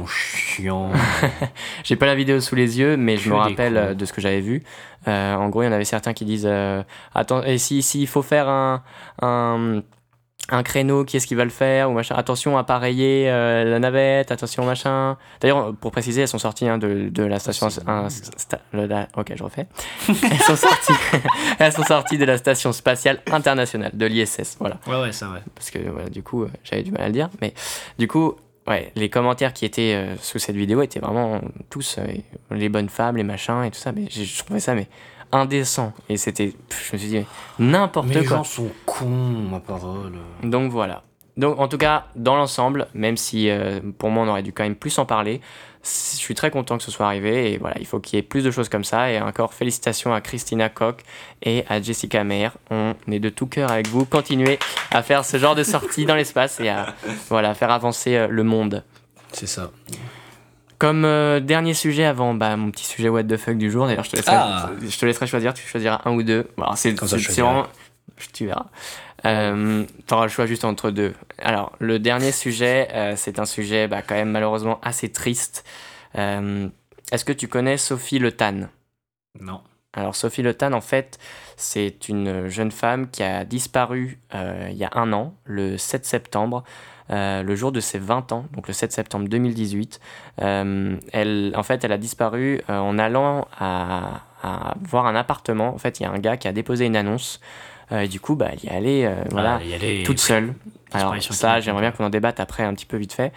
[1.85, 4.21] j'ai pas la vidéo sous les yeux, mais je me rappelle euh, de ce que
[4.21, 4.63] j'avais vu.
[5.09, 6.49] Euh, en gros, il y en avait certains qui disent
[7.15, 8.83] Attends, et si, si il faut faire un,
[9.23, 9.81] un,
[10.49, 13.79] un créneau, qui est-ce qui va le faire ou machin Attention à pareiller euh, la
[13.79, 15.17] navette, attention machin.
[15.41, 17.71] D'ailleurs, pour préciser, elles sont sorties hein, de, de la station.
[17.71, 18.11] c'est un- nul.
[18.11, 19.67] sta- le- la- ok, je refais.
[20.09, 20.93] elles, sont sorties,
[21.59, 24.57] elles sont sorties de la station spatiale internationale, de l'ISS.
[24.59, 25.41] Voilà Ouais, ouais, ça, ouais.
[25.55, 25.79] parce que
[26.11, 27.55] du coup euh, j'avais du mal à le dire mais
[27.99, 28.35] du coup
[28.67, 31.97] ouais les commentaires qui étaient euh, sous cette vidéo étaient vraiment tous
[32.51, 34.87] les bonnes femmes les machins et tout ça mais je trouvais ça mais
[35.33, 35.93] indécent.
[36.09, 36.53] Et c'était
[36.89, 37.25] je me suis dit
[37.59, 38.39] n'importe Mais les quoi.
[38.39, 40.13] gens sont cons, ma parole.
[40.43, 41.03] donc voilà.
[41.37, 44.65] Donc en tout cas dans l'ensemble même si euh, pour moi on aurait dû quand
[44.65, 45.41] même plus en parler
[45.85, 48.23] je suis très content que ce soit arrivé et voilà il faut qu'il y ait
[48.23, 49.11] plus de choses comme ça.
[49.11, 50.99] Et encore félicitations à Christina Koch
[51.43, 52.51] et à Jessica Meyer.
[52.71, 54.05] On est de tout cœur avec vous.
[54.05, 54.61] Continuez
[54.93, 56.95] à faire ce genre de sorties dans l'espace et à
[57.31, 58.85] voilà faire avancer euh, le monde.
[59.33, 59.73] C'est ça.
[60.83, 63.87] Comme euh, dernier sujet avant bah, mon petit sujet what the fuck du jour.
[63.87, 64.73] D'ailleurs je te laisserai Ah.
[64.85, 66.49] je te laisserai choisir tu choisiras un ou deux.
[66.57, 67.69] Bon, c'est vraiment
[68.33, 68.67] tu verras.
[69.25, 71.15] Euh, t'auras le choix juste entre deux.
[71.39, 75.65] Alors le dernier sujet euh, c'est un sujet bah, quand même malheureusement assez triste.
[76.19, 76.67] Euh,
[77.13, 78.69] est-ce que tu connais Sophie Le Tan?
[79.39, 79.61] Non.
[79.93, 81.21] alors Sophie Le Tan, en fait,
[81.57, 86.65] c'est une jeune femme qui a disparu il y a un an, le 7 septembre,
[87.13, 90.01] euh, le jour de ses 20 ans, donc le 7 septembre 2018.
[90.41, 95.69] Euh, elle, en fait, elle a disparu euh, en allant à, à voir un appartement.
[95.75, 97.41] En fait, il y a un gars qui a déposé une annonce.
[97.91, 99.73] et du coup, bah, elle y est allée, voilà, Ah, y
[100.05, 100.55] toute seule.
[100.95, 103.33] Alors ça, j'aimerais bien qu'on en débatte après un petit peu vite fait.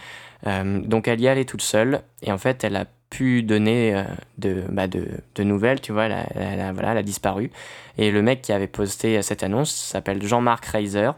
[0.46, 4.04] Donc elle y est allée toute seule et en fait elle a pu donner
[4.38, 7.52] de, bah, de, de nouvelles, tu vois, elle a, elle a- voilà, elle a disparu.
[7.98, 11.12] Et le mec qui avait posté cette annonce s'appelle Jean-Marc Reiser.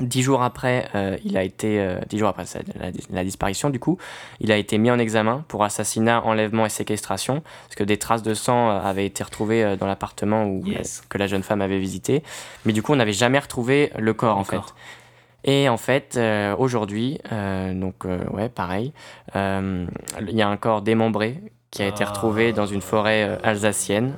[0.00, 2.44] Dix jours après, euh, il a été, euh, dix jours après
[2.80, 3.96] la, la disparition, du coup,
[4.40, 8.24] il a été mis en examen pour assassinat, enlèvement et séquestration, parce que des traces
[8.24, 11.04] de sang euh, avaient été retrouvées dans l'appartement où, Yes.
[11.08, 12.24] que la jeune femme avait visité.
[12.64, 14.60] Mais du coup, on n'avait jamais retrouvé le corps, en fait.
[15.44, 17.20] Et en fait, euh, aujourd'hui,
[17.74, 18.92] donc ouais, pareil,
[19.34, 19.86] il
[20.32, 24.14] y a un corps démembré qui a été retrouvé dans une forêt alsacienne.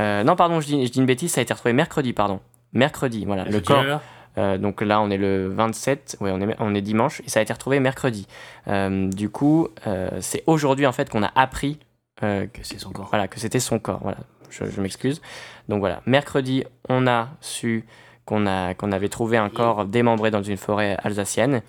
[0.00, 2.40] Non, pardon, je dis, je dis une bêtise, ça a été retrouvé mercredi, pardon.
[2.72, 3.44] Mercredi, voilà.
[3.44, 4.00] Le corps,
[4.38, 7.40] euh, donc là, on est le 27, ouais, on est, on est dimanche, et ça
[7.40, 8.26] a été retrouvé mercredi.
[8.68, 11.78] Euh, du coup, euh, c'est aujourd'hui, en fait, qu'on a appris
[12.20, 13.08] Que c'est son corps.
[13.10, 14.00] voilà, que c'était son corps.
[14.02, 14.18] Voilà,
[14.50, 15.20] je, je m'excuse.
[15.68, 17.84] Donc voilà, mercredi, on a su
[18.24, 21.62] qu'on a qu'on avait trouvé un corps démembré dans une forêt alsacienne,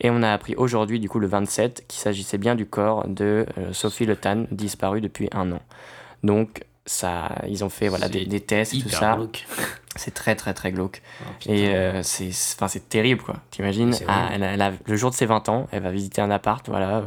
[0.00, 3.46] et on a appris aujourd'hui, du coup le 27, qu'il s'agissait bien du corps de
[3.72, 5.60] Sophie Le Tan, disparue depuis un an.
[6.22, 9.14] Donc ça, ils ont fait voilà des, des tests et tout ça.
[9.16, 9.46] glauque.
[9.96, 11.02] C'est très très très glauque.
[11.22, 11.50] Oh.
[11.50, 13.36] Et euh, c'est terrible quoi.
[13.50, 14.30] T'imagines ah,
[14.86, 17.02] le jour de ses 20 ans, elle va visiter un appart, voilà,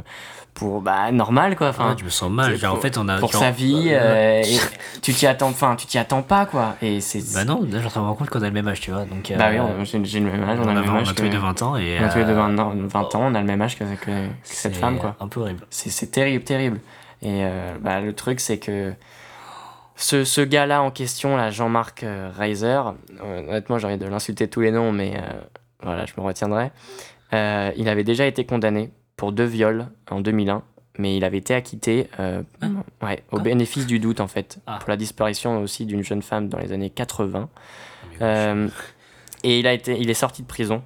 [0.53, 1.69] pour bah normal quoi.
[1.69, 2.57] Enfin, Ah, je me sens mal.
[2.65, 3.19] en fait, on a.
[3.19, 4.57] pour genre- sa vie, euh, et
[5.01, 6.75] tu t'y attends, enfin, tu t'y attends pas, quoi.
[6.81, 7.21] Et c'est.
[7.33, 9.05] Bah non, là, je me rends compte qu'on a le même âge, tu vois.
[9.05, 10.97] Donc, Bah euh, oui, on- j'ai le même âge, on, on a le même on
[10.99, 11.09] âge.
[11.09, 11.97] a tous les deux 20 ans et.
[12.01, 13.77] on a tous les deux euh, 20 ans, 20 ans, on a le même âge
[13.77, 15.15] que, que- que cette femme, quoi.
[15.19, 15.65] Un peu horrible.
[15.69, 16.79] C'est c'est terrible, terrible.
[17.21, 18.93] Et euh, bah, le truc, c'est que
[19.97, 22.67] ce, ce gars-là en question, là, Jean-Marc euh, Reiser,
[23.21, 25.21] euh, honnêtement, j'ai envie de l'insulter tous les noms, mais euh,
[25.83, 26.71] voilà, je me retiendrai.
[27.33, 30.61] Euh, il avait déjà été condamné pour deux viols en 2001,
[30.99, 32.41] mais il avait été acquitté euh,
[33.01, 33.41] ouais, au Ah.
[33.41, 34.77] bénéfice du doute, en fait, Ah.
[34.79, 37.49] pour la disparition aussi d'une jeune femme dans les années 80.
[38.21, 38.67] Euh,
[39.43, 40.81] et il, a été, il est sorti de prison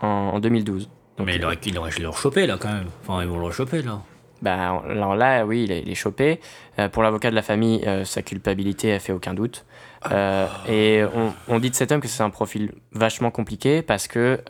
[0.00, 0.88] en, en 2012.
[1.18, 2.88] Donc, mais il aurait, il aurait, chopé là quand même.
[3.02, 4.00] Enfin, ils vont le rechoper là.
[4.42, 6.40] Bah, alors là, oui, il est, il est chopé.
[6.78, 9.64] Euh, pour l'avocat de la famille, euh, sa culpabilité a fait aucun doute.
[10.12, 14.06] Euh, et on, on dit de cet homme que c'est un profil vachement compliqué parce
[14.06, 14.40] que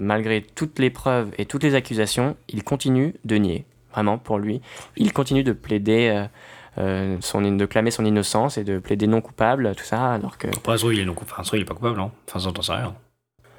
[0.00, 3.64] malgré toutes les preuves et toutes les accusations, il continue de nier.
[3.92, 4.60] Vraiment, pour lui,
[4.96, 6.26] il continue de plaider,
[6.76, 10.48] son, de clamer son innocence et de plaider non coupable, tout ça, alors que.
[10.48, 12.94] Après, il est non coupable, il est pas coupable, non Enfin, ça, t'en sais rien.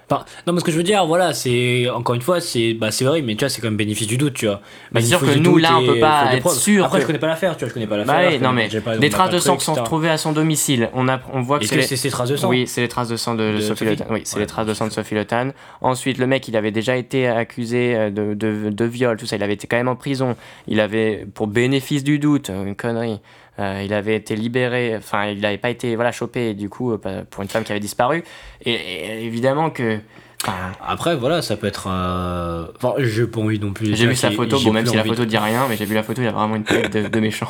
[0.09, 2.91] Enfin, non, mais ce que je veux dire, voilà, c'est encore une fois, c'est bah,
[2.91, 4.61] c'est vrai, mais tu vois, c'est quand même bénéfice du doute, tu vois.
[4.93, 7.19] Bah, c'est sûr que nous, là, on peut pas être sûr Après, que- je connais
[7.19, 8.15] pas l'affaire, tu vois, je connais pas l'affaire.
[8.15, 10.89] Bah oui, non mais pas- des traces de sang qui sont retrouvées à son domicile.
[10.93, 12.47] On, a, on voit que Est-ce c'est que les- c'est ces traces de sang?
[12.47, 14.03] Oui, c'est les traces de sang de, De Sophie Sophie.
[14.09, 14.91] Oui, c'est Ouais, les traces de sang de.
[14.93, 15.49] Sophie Le Tan.
[15.81, 19.35] Ensuite, le mec, il avait déjà été accusé euh, de, de, de viol, tout ça.
[19.35, 20.37] Il avait été quand même en prison.
[20.69, 23.19] Il avait, pour bénéfice du doute, euh, une connerie.
[23.59, 27.23] Euh, il avait été libéré, enfin, il n'avait pas été voilà, chopé, du coup, euh,
[27.29, 28.23] pour une femme qui avait disparu.
[28.63, 29.99] Et, et évidemment que.
[30.43, 30.53] enfin,
[30.85, 31.87] Après, voilà, ça peut être.
[31.89, 33.95] euh, Enfin, j'ai pas envie non plus.
[33.95, 35.95] j'ai vu sa photo, bon, même si la photo de- dit rien, mais j'ai vu
[35.95, 37.49] la photo, il a vraiment une tête de, de méchant.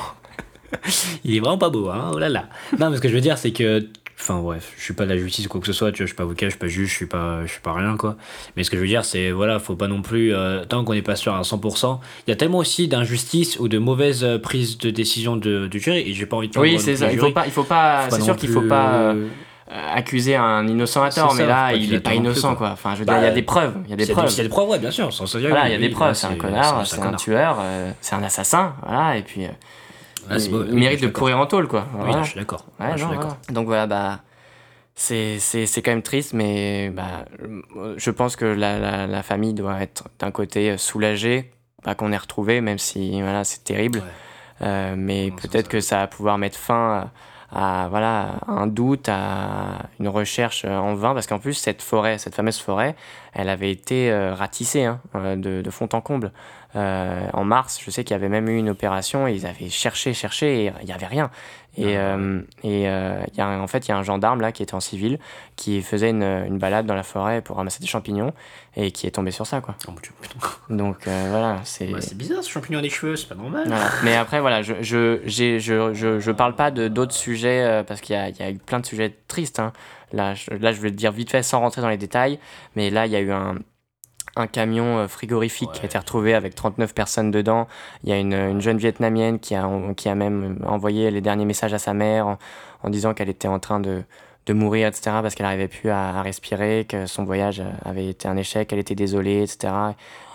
[1.24, 2.50] Il est vraiment pas beau, hein, oh là là.
[2.78, 3.86] Non, mais ce que je veux dire, c'est que.
[4.20, 6.06] Enfin, bref, je suis pas de la justice ou quoi que ce soit, tu vois,
[6.06, 7.96] je suis pas avocat, je suis pas juge, je suis pas, je suis pas rien,
[7.98, 8.16] quoi.
[8.56, 10.34] Mais ce que je veux dire, c'est, voilà, faut pas non plus.
[10.34, 13.68] euh, tant qu'on n'est pas sûr à 100%, il y a tellement aussi d'injustice ou
[13.68, 16.80] de mauvaise euh, prise de décision de, du jury, et j'ai pas envie de Oui,
[16.80, 17.12] c'est ça.
[17.12, 18.94] Il faut pas, il faut pas, c'est sûr qu'il faut pas.
[18.96, 19.28] euh,
[19.70, 22.70] euh, accuser un innocent à tort, mais là, il accuser est à pas innocent, quoi.
[22.72, 23.74] Enfin, je veux Bah, dire, il y a des preuves.
[23.86, 24.32] Il y a des preuves.
[24.32, 26.08] il y a des preuves, ouais, bien sûr, sans Voilà, il y a des preuves.
[26.08, 27.58] là, C'est un connard, c'est un tueur,
[28.02, 29.18] c'est un assassin, voilà.
[29.18, 29.46] Et puis,
[30.30, 31.86] c'est il, beau, il oui, mérite de courir en tôle, quoi.
[31.98, 32.66] Oui, là, je suis d'accord.
[32.80, 33.18] Ouais, Ouais.
[33.50, 34.20] Donc voilà, bah,
[34.96, 35.38] c'est
[35.84, 37.26] quand même triste, mais bah,
[37.98, 41.52] je pense que la, la, la famille doit être d'un côté soulagée,
[41.84, 44.00] pas qu'on ait retrouvé, même si voilà, c'est terrible.
[44.00, 44.06] Ouais.
[44.64, 47.12] Euh, mais peut-être que ça va pouvoir mettre fin
[47.52, 52.18] à, à, voilà, un doute, à une recherche en vain, parce qu'en plus, cette forêt,
[52.18, 52.96] cette fameuse forêt,
[53.34, 56.32] elle avait été euh, ratissée hein, euh, de, de fond en comble.
[56.78, 59.70] Euh, en mars, je sais qu'il y avait même eu une opération, et ils avaient
[59.70, 61.32] cherché, cherché, et il n'y avait rien.
[61.76, 64.52] Et, Ah, euh, et euh, y a, en fait, il y a un gendarme là
[64.52, 65.18] qui était en civil,
[65.56, 68.32] qui faisait une, une balade dans la forêt pour ramasser des champignons,
[68.76, 69.76] et qui est tombé sur ça, quoi.
[69.88, 69.92] Oh.
[70.70, 71.88] Donc euh, voilà, c'est...
[71.88, 73.64] Bah, c'est bizarre ce champignon à des cheveux, c'est pas normal.
[73.68, 73.90] Voilà.
[74.04, 78.16] Mais après, voilà, je, je, je, je, je parle pas de d'autres sujets parce qu'il
[78.16, 79.60] y a, y a eu plein de sujets tristes.
[79.60, 79.74] hein.
[80.14, 82.40] Là, je, là, je vais le dire vite fait sans rentrer dans les détails.
[82.76, 83.56] Mais là, il y a eu un,
[84.38, 87.68] un camion euh, frigorifique qui a été retrouvé avec 39 personnes dedans.
[88.04, 91.46] Il y a une, une jeune vietnamienne qui a, qui a même envoyé les derniers
[91.46, 92.38] messages à sa mère en,
[92.84, 94.04] en disant qu'elle était en train de,
[94.46, 95.18] de mourir, etc.
[95.22, 98.80] parce qu'elle n'arrivait plus à, à respirer, que son voyage avait été un échec, elle
[98.80, 99.74] était désolée, etc.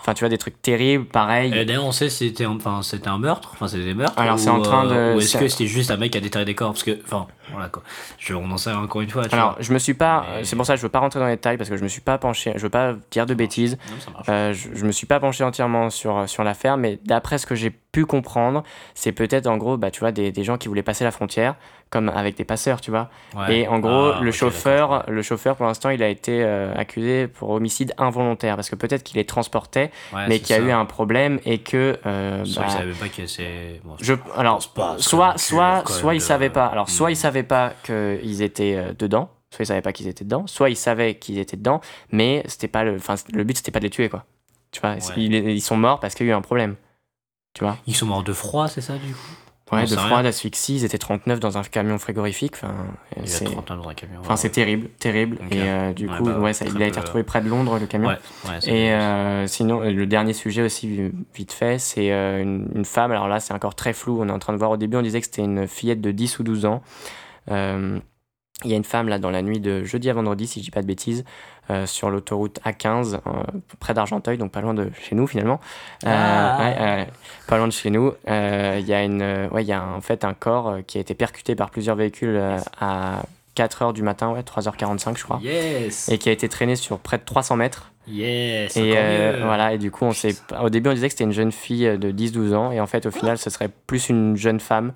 [0.05, 1.53] Enfin, tu vois, des trucs terribles, pareil.
[1.55, 4.19] Et d'ailleurs, on sait si c'était enfin, c'était un meurtre, enfin c'était des meurtres.
[4.19, 6.21] Alors, c'est en train de- euh, Ou est-ce que c'était juste un mec qui a
[6.21, 6.71] déterré des corps?
[6.73, 7.83] Parce que, enfin, voilà quoi.
[8.19, 9.23] Je, on en sait encore une fois.
[9.31, 9.61] Alors, vois.
[9.61, 10.25] je me suis pas.
[10.35, 11.83] Mais- C'est pour ça que je veux pas rentrer dans les détails parce que je
[11.83, 12.51] me suis pas penché.
[12.57, 13.77] Je veux pas dire de bêtises.
[13.89, 14.25] Non, ça marche.
[14.27, 17.55] Euh, je, je me suis pas penché entièrement sur, sur l'affaire, mais d'après ce que
[17.55, 18.63] j'ai pu comprendre,
[18.95, 21.55] c'est peut-être en gros, bah, tu vois, des, des gens qui voulaient passer la frontière,
[21.91, 23.09] comme avec des passeurs, tu vois.
[23.37, 23.59] Ouais.
[23.59, 27.27] Et en gros, Ah, le chauffeur, le chauffeur, pour l'instant, il a été euh, accusé
[27.27, 30.59] pour homicide involontaire parce que peut-être qu'il les transportait, Ouais, mais y a ça.
[30.59, 31.99] eu un problème et que.
[32.05, 33.81] euh, Soit bah, il savait même pas que c'est.
[33.83, 36.65] Bon, je, alors, pas, soit, soit, soit ils savaient pas.
[36.67, 37.13] Alors, soit Hmm.
[37.13, 40.69] ils savaient pas qu'ils étaient euh, dedans, soit ils savaient pas qu'ils étaient dedans, soit
[40.69, 43.85] ils savaient qu'ils étaient dedans, mais c'était pas le, enfin, le but c'était pas de
[43.85, 44.25] les tuer quoi.
[44.71, 44.99] Tu vois, Ouais.
[45.17, 46.75] ils, ils sont morts parce qu'il y a eu un problème.
[47.53, 47.77] Tu vois?
[47.85, 49.19] Ils sont morts de froid, c'est ça du coup?
[49.71, 52.53] Ouais, de froid, d'asphyxie, ils étaient 39 dans un camion frigorifique.
[52.55, 52.75] Enfin,
[53.25, 54.19] c'est, a 31 dans un camion.
[54.19, 55.37] enfin, c'est terrible, terrible.
[55.51, 57.79] Et euh, du Ouais, coup, bah, ouais, ça, il a été retrouvé près de Londres
[57.79, 58.09] le camion.
[58.09, 58.17] Ouais,
[58.67, 62.85] Et euh, sinon, euh, le dernier sujet aussi, vi- vite fait, c'est euh, une, une
[62.85, 63.11] femme.
[63.11, 64.19] Alors là, c'est encore très flou.
[64.21, 66.11] On est en train de voir au début, on disait que c'était une fillette de
[66.11, 66.81] 10 ou 12 ans.
[68.63, 70.65] Il y a une femme là dans la nuit de jeudi à vendredi, si je
[70.65, 71.23] dis pas de bêtises,
[71.69, 73.19] euh, sur l'autoroute A15, euh,
[73.79, 75.59] près d'Argenteuil, donc pas loin de chez nous finalement.
[76.05, 76.57] Euh, Ah.
[76.59, 77.07] ouais,
[77.47, 78.13] pas loin de chez nous.
[78.27, 81.13] Il y a une, ouais, il y a en fait un corps qui a été
[81.13, 82.41] percuté par plusieurs véhicules
[82.79, 83.23] à
[83.55, 87.17] 4h du matin, ouais, 3h45 je crois, Yes et qui a été traîné sur près
[87.17, 87.91] de 300 mètres.
[88.07, 90.11] Yes Et euh, voilà, et du coup, on
[90.61, 93.05] au début, on disait que c'était une jeune fille de 10-12 ans, et en fait,
[93.05, 94.91] au final, ce serait plus une jeune femme,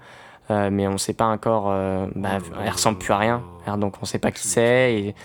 [0.51, 3.77] euh, mais on ne sait pas encore, euh, bah, elle ressemble plus à rien, alors,
[3.77, 5.15] donc on ne sait pas qui c'est, et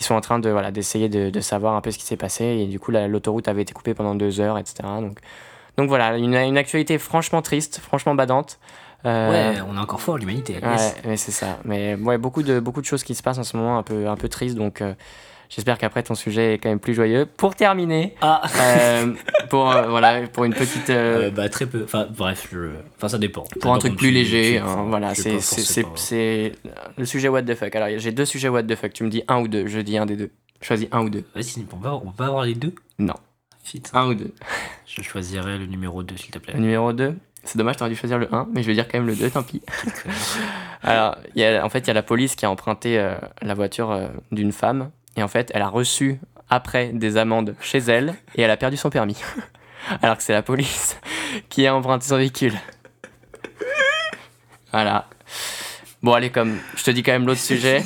[0.00, 2.16] ils sont en train de voilà d'essayer de, de savoir un peu ce qui s'est
[2.16, 4.82] passé, et du coup, la- l'autoroute avait été coupée pendant deux heures, etc.
[5.00, 5.18] Donc,
[5.76, 8.58] donc voilà, une, une actualité franchement triste, franchement badante.
[9.04, 10.54] Euh, Ouais, on est encore fort, l'humanité.
[10.62, 10.96] Ouais, Yes.
[11.04, 11.58] mais c'est ça.
[11.64, 14.06] Mais ouais, beaucoup de, beaucoup de choses qui se passent en ce moment, un peu,
[14.08, 14.56] un peu tristes.
[14.56, 14.94] Donc, euh,
[15.54, 17.26] j'espère qu'après ton sujet est quand même plus joyeux.
[17.26, 19.12] Pour terminer, Ah euh,
[19.50, 20.90] pour, euh, voilà, pour une petite.
[20.90, 21.82] euh, bah très peu.
[21.84, 22.70] Enfin bref, je...
[22.96, 23.44] enfin ça dépend.
[23.44, 26.52] Ça pour un truc plus tu- léger, tu- hein, voilà, c'est c'est-
[26.96, 27.74] le sujet what the fuck.
[27.76, 28.92] Alors, j'ai deux sujets what the fuck.
[28.92, 29.66] Tu me dis un ou deux.
[29.66, 30.30] Je dis un des deux.
[30.60, 31.24] Choisis un ou deux.
[31.34, 32.72] Vas-y, on va, on va avoir les deux?
[32.98, 33.14] Non.
[33.64, 33.82] Fit.
[33.94, 34.32] Un ou deux.
[34.86, 36.54] Je choisirais le numéro 2, s'il te plaît.
[36.54, 37.14] Le numéro 2.
[37.44, 39.28] C'est dommage, t'aurais dû choisir le 1, mais je vais dire quand même le 2,
[39.30, 39.60] tant pis.
[40.82, 43.54] Alors, y a, en fait, il y a la police qui a emprunté euh, la
[43.54, 44.90] voiture euh, d'une femme.
[45.16, 48.76] Et en fait, elle a reçu après des amendes chez elle et elle a perdu
[48.76, 49.16] son permis.
[50.02, 50.96] Alors que c'est la police
[51.48, 52.54] qui a emprunté son véhicule.
[54.70, 55.08] Voilà.
[56.02, 57.82] Bon, allez, comme je te dis quand même l'autre sujet.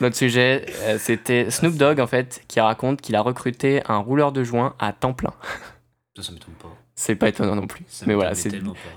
[0.00, 4.32] L'autre sujet, euh, c'était Snoop Dogg, en fait, qui raconte qu'il a recruté un rouleur
[4.32, 5.32] de joint à temps plein.
[6.16, 6.68] Ça, ça m'étonne pas.
[6.96, 7.84] C'est pas étonnant non plus.
[7.88, 8.50] Ça Mais voilà, c'est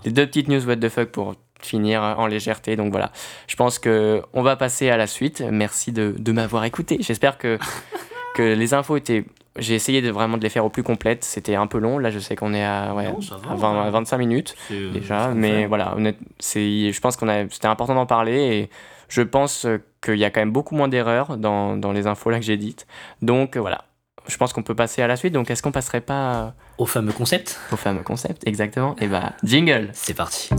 [0.03, 2.76] les deux petites news what the fuck pour finir en légèreté.
[2.76, 3.12] Donc voilà,
[3.48, 5.43] je pense que on va passer à la suite.
[5.52, 6.98] Merci de, de m'avoir écouté.
[7.00, 7.58] J'espère que,
[8.36, 9.26] que les infos étaient...
[9.60, 11.24] J'ai essayé de vraiment de les faire au plus complètes.
[11.24, 11.98] C'était un peu long.
[11.98, 14.56] Là, je sais qu'on est à, ouais, Non, ça va, à 20 à 25 minutes
[14.72, 15.30] euh, déjà.
[15.30, 15.65] Mais fait.
[15.65, 15.96] voilà,
[16.38, 18.70] c'est, je pense qu'on a, c'était important d'en parler et
[19.10, 19.65] je pense
[20.04, 22.58] qu'il y a quand même beaucoup moins d'erreurs dans, dans les infos là que j'ai
[22.58, 22.86] dites.
[23.24, 23.86] Donc voilà,
[24.28, 25.34] je pense qu'on peut passer à la suite.
[25.34, 28.96] Donc est-ce qu'on passerait pas Au fameux concept, au fameux concept Exactement.
[29.00, 30.50] Et bah, jingle c'est parti.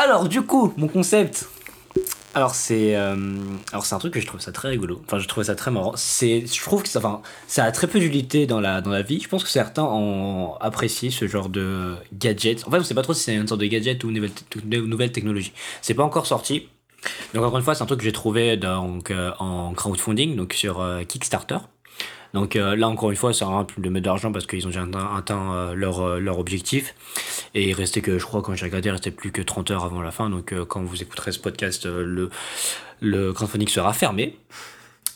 [0.00, 1.48] Alors, du coup, mon concept.
[2.32, 3.16] Alors c'est euh,
[3.72, 5.00] alors c'est un truc que je trouve ça très rigolo.
[5.04, 5.94] Enfin je trouve ça très marrant.
[5.96, 9.02] C'est je trouve que ça enfin ça a très peu d'utilité dans la dans la
[9.02, 9.18] vie.
[9.20, 12.64] Je pense que certains ont apprécié ce genre de gadget.
[12.68, 14.84] En fait on sait pas trop si c'est une sorte de gadget ou une nouvelle,
[14.84, 15.52] nouvelle technologie.
[15.82, 16.68] C'est pas encore sorti.
[17.34, 20.52] Donc encore une fois c'est un truc que j'ai trouvé donc euh, en crowdfunding donc
[20.52, 21.58] sur euh, Kickstarter.
[22.34, 24.66] Donc euh, là encore une fois ça à rien de mettre de l'argent parce qu'ils
[24.66, 24.84] ont déjà
[25.16, 26.94] atteint, euh, leur, euh, leur objectif.
[27.54, 29.84] Et il restait que, je crois, quand j'ai regardé, il restait plus que 30 heures
[29.84, 30.28] avant la fin.
[30.28, 32.28] Donc, quand vous écouterez ce podcast, le,
[33.00, 34.36] le crowdfunding sera fermé.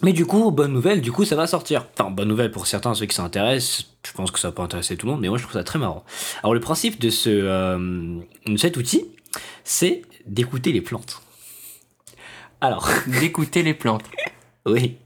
[0.00, 1.86] Mais du coup, bonne nouvelle, du coup, ça va sortir.
[1.96, 3.86] Enfin, bonne nouvelle pour certains, ceux qui s'intéressent.
[4.04, 5.78] Je pense que ça pas intéresser tout le monde, mais moi, je trouve ça très
[5.78, 6.04] marrant.
[6.42, 9.04] Alors, le principe de, ce, euh, de cet outil,
[9.62, 11.22] c'est d'écouter les plantes.
[12.60, 12.88] Alors,
[13.20, 14.04] d'écouter les plantes.
[14.66, 14.96] oui.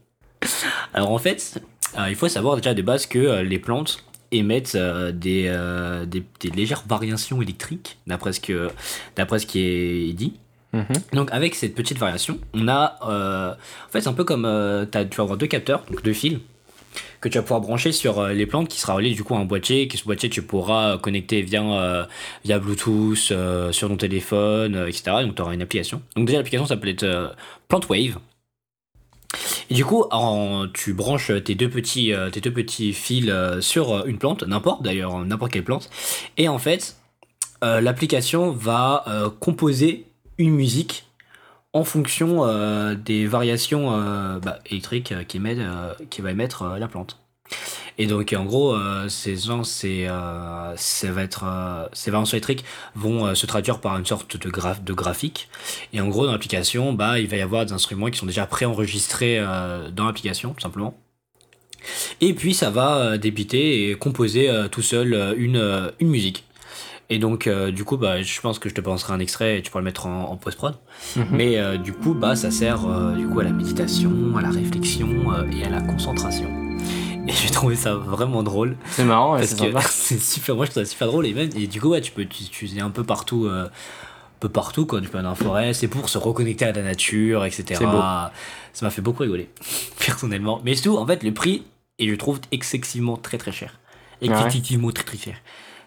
[0.93, 1.61] Alors en fait,
[2.09, 6.23] il faut savoir déjà de base que euh, les plantes émettent euh, des, euh, des,
[6.41, 8.69] des légères variations électriques, d'après ce, que,
[9.15, 10.33] d'après ce qui est dit.
[10.73, 10.85] Mhm.
[11.13, 12.97] Donc avec cette petite variation, on a...
[13.07, 14.45] euh, en fait c'est un peu comme...
[14.45, 16.39] euh, tu vas avoir deux capteurs, donc deux fils,
[17.21, 19.37] que tu vas pouvoir brancher sur euh, les plantes qui sera relié du coup à
[19.39, 22.05] un boîtier, que ce boîtier tu pourras euh, connecter via, euh,
[22.43, 25.03] via Bluetooth euh, sur ton téléphone, euh, etc.
[25.21, 26.01] Donc tu auras une application.
[26.15, 27.29] Donc déjà l'application s'appelle euh,
[27.69, 28.17] PlantWave.
[29.69, 30.05] Du coup,
[30.73, 32.29] tu branches tes deux petits, euh,
[32.93, 35.89] fils euh, sur euh, une plante, n'importe d'ailleurs, n'importe quelle plante.
[36.37, 36.95] Et en fait,
[37.61, 39.03] l'application va
[39.39, 40.05] composer
[40.37, 41.05] une musique
[41.73, 42.45] en fonction
[42.93, 43.89] des variations
[44.39, 45.39] bah, électriques qui
[46.21, 47.19] va émettre la plante.
[47.97, 52.63] Et donc en gros, euh, ces gens, c'est, euh, ça va être, euh, ces électriques
[52.95, 55.49] vont se traduire par une sorte de, graph- de graphique.
[55.93, 58.45] Et en gros, dans l'application, bah, il va y avoir des instruments qui sont déjà
[58.45, 59.43] préenregistrés
[59.93, 60.95] dans l'application, tout simplement.
[62.21, 66.43] Et puis ça va débiter et composer tout seul une, une musique.
[67.09, 69.61] Et donc, euh, du coup, bah, je pense que je te penserai un extrait et
[69.61, 70.75] tu pourras le mettre en, en post-prod.
[71.15, 71.25] Mhm.
[71.31, 74.49] Mais euh, du coup, bah, ça sert euh, du coup à la méditation, à la
[74.49, 75.07] réflexion
[75.51, 76.66] et à la concentration.
[77.27, 78.77] Et j'ai trouvé ça vraiment drôle.
[78.91, 79.81] C'est marrant, ouais, parce c'est que sympa.
[79.89, 81.25] c'est super, moi je trouve ça super drôle.
[81.25, 83.45] Et, même, et du coup, ouais, tu peux utiliser un peu partout.
[83.45, 85.01] euh, un peu partout, quoi.
[85.01, 87.83] Tu peux aller dans la forêt, c'est pour se reconnecter à la nature, etc.
[87.83, 87.99] Beau.
[88.73, 89.49] Ça m'a fait beaucoup rigoler,
[90.05, 90.61] personnellement.
[90.63, 91.63] Mais surtout, en fait, le prix,
[91.99, 93.79] et je trouve excessivement très très cher.
[94.21, 95.35] Ah ouais Excessivement très très cher.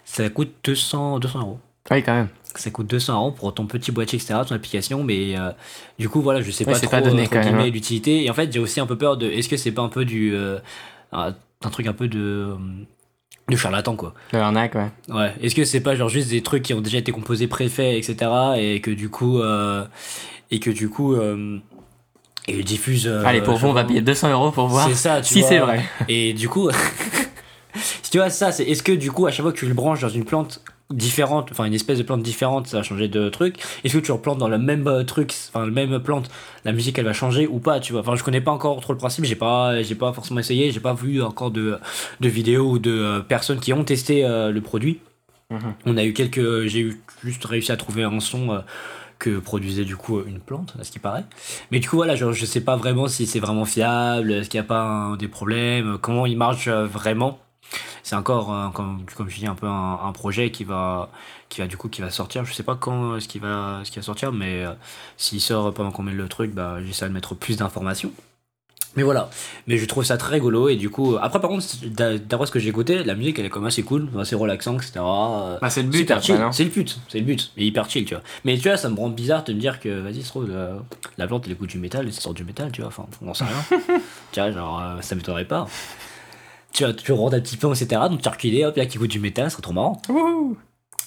[0.04, 1.60] Ça coûte 200, 200 euros.
[1.92, 2.28] Oui, quand même.
[2.56, 5.52] Ça coûte 200 euros pour ton petit boîtier, etc., ton application, mais euh,
[6.00, 7.72] du coup, voilà, je sais Ouais, pas trop pas donné, entre quand même, guillemets, hein.
[7.72, 8.24] l'utilité.
[8.24, 9.30] Et en fait, j'ai aussi un peu peur de.
[9.30, 10.34] Est-ce que c'est pas un peu du.
[10.34, 10.58] euh,
[11.12, 12.54] un, un truc un peu de.
[13.48, 14.14] de charlatan, quoi.
[14.32, 14.90] Le arnaque, ouais.
[15.08, 15.34] Ouais.
[15.42, 18.30] Est-ce que c'est pas genre juste des trucs qui ont déjà été composés, préfaits, etc.,
[18.56, 19.40] et que du coup.
[19.40, 19.84] euh,
[20.50, 21.14] et que du coup.
[21.14, 21.58] euh,
[22.48, 23.06] et ils diffusent.
[23.06, 25.42] euh, Allez, pour vous, on va payer 200 euros pour voir C'est ça, tu si
[25.42, 25.84] c'est vrai.
[26.08, 26.70] Et du coup,
[27.74, 29.74] si tu vois ça, c'est est-ce que du coup, à chaque fois que tu le
[29.74, 33.28] branches dans une plante différente, enfin une espèce de plante différente, ça va changer de
[33.28, 33.56] truc.
[33.84, 36.30] Est-ce que tu replantes dans le même euh, truc, enfin le même plante,
[36.64, 38.00] la musique elle va changer ou pas, tu vois?
[38.02, 40.80] Enfin, je connais pas encore trop le principe, j'ai pas, j'ai pas forcément essayé, j'ai
[40.80, 41.78] pas vu encore de,
[42.20, 44.98] de vidéos ou de euh, personnes qui ont testé euh, le produit.
[45.50, 45.74] Mhm.
[45.86, 48.62] On a eu quelques, j'ai eu juste réussi à trouver un son.
[49.18, 51.24] que produisait du coup une plante, à ce qui paraît.
[51.70, 54.58] Mais du coup, voilà, genre, je sais pas vraiment si c'est vraiment fiable, est-ce qu'il
[54.58, 57.38] n'y a pas un- des problèmes, comment il marche vraiment.
[58.02, 61.10] C'est encore, euh, comme, comme je dis, un peu un, un projet qui va,
[61.48, 62.44] qui va du coup qui va sortir.
[62.44, 64.72] Je sais pas quand est-ce qu'il va, ce qui va sortir, mais euh,
[65.16, 68.10] s'il sort pendant qu'on met le truc, bah, j'essaie de mettre plus d'informations.
[68.96, 69.30] Mais voilà,
[69.68, 72.50] mais je trouve ça très rigolo et du coup, après par contre, d'a- d'après ce
[72.50, 74.94] que j'ai écouté, la musique elle est quand même assez cool, assez relaxant, etc.
[74.98, 75.98] Euh, Bah, c'est le but,
[76.50, 78.24] c'est le but, c'est le but, mais hyper chill, tu vois.
[78.44, 80.70] Mais tu vois, ça me rend bizarre de me dire que, vas-y, se trouve, la,
[81.18, 83.26] la plante elle écoute du métal et ça sort du métal, tu vois, enfin, on
[83.26, 83.78] n'en sait rien.
[84.32, 85.68] tu vois, genre, ça m'étonnerait pas.
[86.72, 87.86] Tu tu rentres un petit peu, etc.
[88.10, 90.00] Donc tu as reculé, hop, là qui écoute du métal, ce serait trop marrant.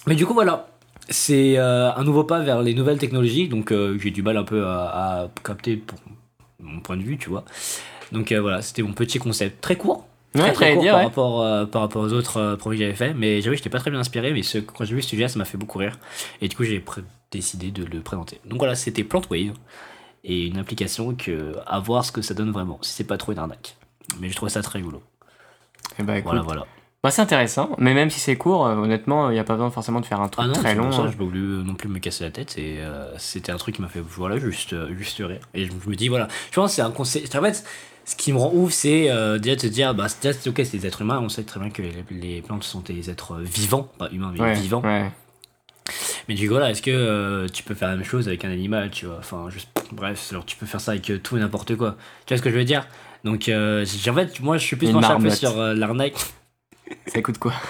[0.06, 0.68] Mais du coup, voilà.
[1.10, 4.44] C'est euh, un nouveau pas vers les nouvelles technologies, donc euh, j'ai du mal un
[4.44, 5.98] peu à, à capter pour
[6.60, 7.44] mon point de vue, tu vois.
[8.10, 9.60] Donc euh, voilà, c'était mon petit concept.
[9.60, 10.06] Très court.
[10.34, 11.04] Ouais, Très, très j'allais court dire, par, ouais.
[11.06, 13.12] rapport, par rapport aux autres projets que j'avais fait.
[13.14, 15.38] Mais j'avoue, j'étais pas très bien inspiré, mais ce- quand j'ai vu ce sujet, ça
[15.38, 15.98] m'a fait beaucoup rire.
[16.40, 16.82] Et du coup, j'ai
[17.30, 18.40] décidé de le présenter.
[18.46, 19.52] Donc voilà, c'était PlantWave.
[20.24, 23.32] Et une application que, à voir ce que ça donne vraiment, si c'est pas trop
[23.32, 23.76] une arnaque.
[24.20, 25.02] Mais je trouvais ça très rigolo.
[25.98, 26.30] Et bah, écoute.
[26.30, 26.66] Voilà, voilà.
[27.02, 29.70] Bah, c'est intéressant, mais même si c'est court, euh, honnêtement, il n'y a pas besoin
[29.70, 30.84] forcément de faire un truc Ah non, très long.
[30.84, 33.52] pour ça que je pas voulu non plus me casser la tête et euh, c'était
[33.52, 36.08] un truc qui m'a fait voilà juste euh, juste rire et je, je me dis
[36.08, 37.62] voilà je pense que c'est un concept en fait
[38.06, 40.62] ce qui me rend ouf c'est euh, déjà de te dire bah c'est c'est ok
[40.64, 43.36] c'est des êtres humains on sait très bien que les, les plantes sont des êtres
[43.36, 45.10] vivants pas humains mais Ouais, vivants ouais.
[46.28, 48.50] mais du coup voilà est-ce que euh, tu peux faire la même chose avec un
[48.50, 51.40] animal tu vois enfin juste bref alors tu peux faire ça avec euh, tout et
[51.40, 52.86] n'importe quoi tu vois ce que je veux dire?
[53.24, 56.14] Donc euh, en fait moi je suis plus penché un peu sur euh, l'arnaque
[57.06, 57.52] Ça coûte quoi?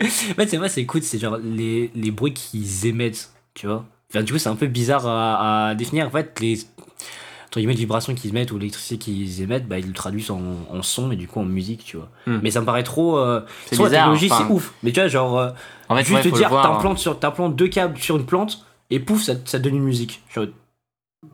[0.00, 3.84] En fait, c'est vrai, c'est écoute, c'est genre les, les bruits qu'ils émettent, tu vois.
[4.10, 6.08] Enfin, du coup, c'est un peu bizarre à, à définir.
[6.08, 6.58] En fait, les
[7.46, 10.82] entre guillemets, vibrations qu'ils émettent ou l'électricité qu'ils émettent, bah, ils le traduisent en, en
[10.82, 12.08] son et du coup en musique, tu vois.
[12.26, 12.40] Hmm.
[12.42, 13.16] Mais ça me paraît trop.
[13.18, 14.44] Euh, C'est soit la bizarre, technologie, enfin.
[14.48, 14.72] c'est ouf.
[14.82, 15.50] Mais tu vois, genre, euh,
[15.88, 16.66] En fait, juste ouais, te dire, voir.
[16.66, 16.72] hein.
[16.72, 20.20] t'implantes, sur, t'implantes deux câbles sur une plante et pouf, ça, ça donne une musique.
[20.34, 20.46] Genre,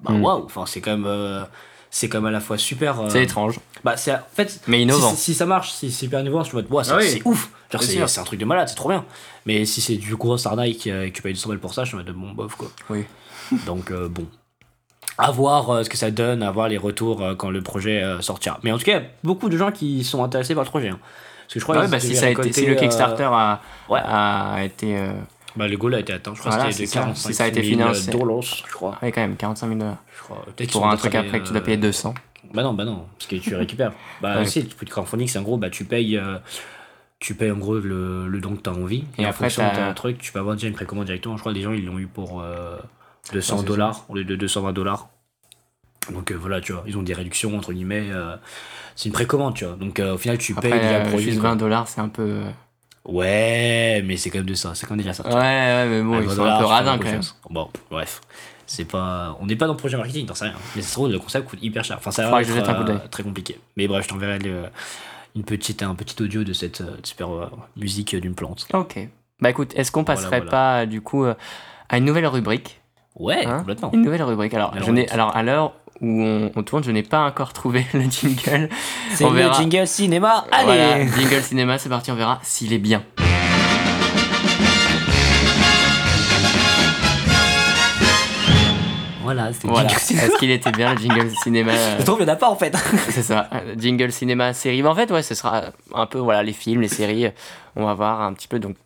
[0.02, 0.22] bah Hmm.
[0.22, 1.46] waouh, enfin, c'est quand même.
[1.88, 3.00] Euh, c'est quand même à la fois super.
[3.00, 5.10] euh, C'est étrange, bah, c'est en fait, mais innovant.
[5.10, 7.22] si, si ça marche, si c'est hyper innovant, je me dis, ouais, c'est Ah oui.
[7.24, 7.50] ouf.
[7.72, 8.08] Genre, C'est c'est sûr.
[8.08, 9.04] c'est un truc de malade, c'est trop bien.
[9.46, 11.96] Mais si c'est du gros euh, et que tu payes 200 balles pour ça, je
[11.96, 12.68] me dis, bon, bof, quoi.
[12.90, 13.04] Oui.
[13.66, 14.26] Donc, euh, bon.
[15.16, 18.02] À voir euh, ce que ça donne, à voir les retours euh, quand le projet
[18.02, 18.58] euh, sortira.
[18.62, 20.68] Mais en tout cas, il y a beaucoup de gens qui sont intéressés par le
[20.70, 20.88] projet.
[20.88, 20.98] hein.
[21.46, 23.60] Parce que je crois Ouais, que bah, si, ça a été, si le Kickstarter a,
[23.88, 24.00] ouais.
[24.04, 24.96] a été.
[25.58, 26.34] Euh, bah, le goal a été atteint.
[26.34, 27.00] Je crois Voilà, que c'était de c'est ça.
[27.00, 28.10] 45 Si ça a été 000 financé.
[28.10, 28.98] dollars, je crois.
[29.02, 29.96] Ouais, quand même, 45 000 dollars.
[30.72, 32.14] Pour un truc après que tu dois payer euh, 200.
[32.54, 33.92] Bah non, bah non, parce que tu récupères.
[34.22, 34.42] Bah Ouais.
[34.42, 36.38] aussi, le crowdfunding, c'est en gros, bah tu payes, euh,
[37.18, 39.04] tu payes en gros le, le don que tu as envie.
[39.18, 41.36] Et Et, en après, fonction de ton truc, tu peux avoir déjà une précommande directement.
[41.36, 44.14] Je crois que les gens, ils l'ont eu pour euh, Ouais, 200 c'est dollars au
[44.16, 45.08] lieu de 220 dollars.
[46.10, 48.08] Donc euh, voilà, tu vois, ils ont des réductions, entre guillemets.
[48.10, 48.36] euh,
[48.96, 49.74] c'est une précommande, tu vois.
[49.76, 51.24] Donc euh, au final, tu payes Après, déjà euh, produit.
[51.26, 51.50] juste quoi.
[51.50, 52.40] 20 dollars, c'est un peu.
[53.08, 54.72] Ouais, mais c'est quand même de ça.
[54.74, 55.26] C'est quand même déjà ça.
[55.26, 57.20] Ouais, ouais, mais bon, ils 20 sont un peu radins quand même.
[57.50, 58.20] Bon, bref.
[58.66, 59.34] C'est pas...
[59.40, 60.54] On n'est pas dans le projet marketing, t'en sais rien.
[60.76, 61.96] Mais ça se trouve, le concept coûte hyper cher.
[61.96, 63.58] Enfin, ça va être euh, très compliqué.
[63.78, 64.64] Mais bref, je t'enverrai le-
[65.34, 68.66] une petite, un petit audio de cette euh, super euh, musique d'une plante.
[68.74, 68.98] Ok.
[69.40, 70.50] Bah écoute, est-ce qu'on passerait voilà.
[70.50, 72.80] pas du coup à une nouvelle rubrique?
[73.14, 73.58] Ouais, Hein?
[73.60, 73.90] complètement.
[73.92, 74.52] Une nouvelle rubrique.
[74.52, 77.52] Alors, Alors, je n'ai, alors à l'heure où on, on tourne, je n'ai pas encore
[77.52, 78.68] trouvé le jingle.
[79.14, 79.54] C'est on le verra.
[79.54, 80.46] jingle cinéma.
[80.52, 83.02] Allez Voilà, jingle cinéma, c'est parti, on verra s'il est bien.
[89.22, 89.88] Voilà, c'est le Voilà.
[89.88, 90.26] jingle cinéma.
[90.26, 92.48] Est-ce qu'il était bien le jingle cinéma euh, Je trouve qu'il n'y en a pas
[92.48, 92.74] en fait.
[93.10, 94.80] C'est ça, jingle cinéma série.
[94.82, 97.30] Bah, en fait, ouais, ce sera un peu voilà les films, les séries.
[97.76, 98.58] On va voir un petit peu.
[98.58, 98.76] Donc,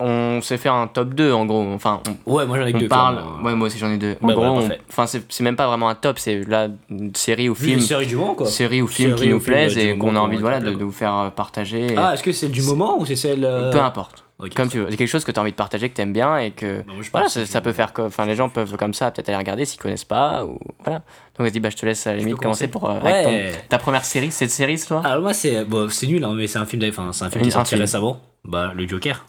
[0.00, 1.64] on s'est fait un top 2 en gros.
[1.74, 2.88] Enfin, on, Ouais, moi j'en ai on deux.
[2.88, 3.22] parle.
[3.42, 4.16] Ouais, moi aussi j'en ai deux.
[4.22, 4.80] En Bah, gros, voilà, on- parfait.
[4.90, 6.18] enfin, c'est c'est même pas vraiment un top.
[6.18, 8.46] C'est là une série ou film, séries du moment quoi.
[8.46, 10.84] série ou film qui Série ou nous du et qu'on a envie voilà de, de
[10.84, 11.94] vous faire euh, partager.
[11.96, 13.44] Ah, est-ce que c'est du moment ou c'est celle.
[13.44, 14.20] euh, Peu importe.
[14.56, 14.86] Comme ça tu veux.
[14.90, 16.78] C'est quelque chose que tu as envie de partager, que tu aimes bien et que.
[16.78, 17.92] Bah, moi, je Voilà, ça, que ça peut faire.
[17.98, 20.44] Enfin, les gens peuvent comme ça peut-être aller regarder s'ils connaissent pas.
[20.44, 21.02] Ou, voilà.
[21.38, 22.90] Donc, vas-y, bah, je te laisse à la limite commencer pour.
[22.90, 23.52] euh, avec ton- Ouais.
[23.68, 24.32] ta première série.
[24.32, 26.82] Cette série, c'est toi Alors moi c'est bon, c'est nul hein, mais c'est un film
[26.88, 28.20] enfin, c'est un film qui est sorti récemment.
[28.44, 29.24] Bah le Joker.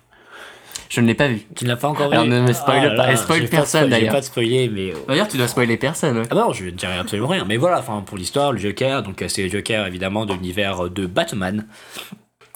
[0.89, 1.41] Je ne l'ai pas vu.
[1.55, 3.65] Tu ne l'as pas encore Alors, vu ne me spoil Ah pas, et spoil personne,
[3.81, 4.13] spoil- Je d'ailleurs.
[4.13, 6.23] vais pas spoiler mais euh, D'ailleurs, tu dois spoiler personne.
[6.29, 7.45] Ah non, je ne dirai absolument rien.
[7.47, 10.89] Mais voilà, enfin pour l'histoire, le Joker, donc euh, c'est le Joker évidemment de l'univers
[10.89, 11.65] de Batman.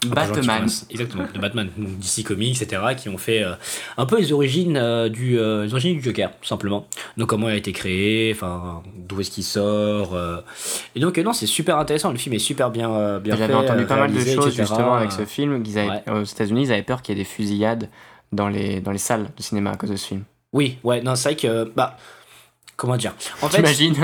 [0.08, 0.66] Batman.
[0.90, 3.52] Exactement, de Batman, DC Comics, etc., qui ont fait euh,
[3.98, 6.88] un peu les origines, euh, du, euh, les origines du Joker, tout simplement.
[7.18, 10.14] Donc comment il a été créé, enfin d'où est-ce qu'il sort.
[10.16, 10.38] euh.
[10.96, 13.42] Et donc euh, non, c'est super intéressant, le film est super bien, euh, bien fait.
[13.42, 14.64] J'avais entendu euh, pas mal de choses etc.
[14.70, 15.56] justement avec ce film.
[15.76, 16.04] Avaient, Ouais.
[16.14, 17.90] Aux États-Unis, ils avaient peur qu'il y ait des fusillades
[18.32, 20.24] dans les, dans les salles de cinéma à cause de ce film.
[20.54, 21.96] Oui, ouais, non, c'est vrai que, bah,
[22.76, 23.14] comment dire?
[23.42, 23.96] En fait, T'imagines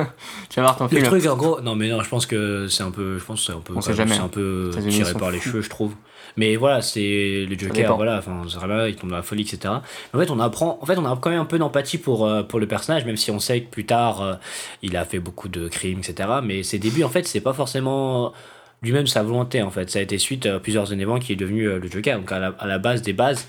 [0.49, 1.05] Tu vas voir ton Le film.
[1.05, 3.53] truc en gros, non mais non, je pense que c'est un peu, je pense c'est
[3.53, 4.25] un peu, On sait même, jamais, c'est hein.
[4.25, 5.95] un peu États-Unis tiré par les cheveux, je trouve.
[6.37, 7.57] Mais voilà, c'est le.
[7.57, 8.41] Joker, voilà, enfin,
[8.87, 9.75] il tombe dans la folie, etc.
[10.13, 12.27] Mais en fait, on apprend, en fait, on a quand même un peu d'empathie pour
[12.27, 14.33] euh, pour le personnage, même si on sait que plus tard, euh,
[14.81, 16.29] il a fait beaucoup de crimes, etc.
[16.43, 18.33] Mais ses débuts, en fait, c'est pas forcément
[18.81, 21.67] lui-même sa volonté en fait ça a été suite à plusieurs événements qui est devenu
[21.67, 23.47] euh, le Joker donc à la, à la base des bases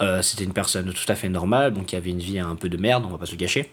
[0.00, 2.68] euh, c'était une personne tout à fait normale donc qui avait une vie un peu
[2.68, 3.70] de merde on va pas se le gâcher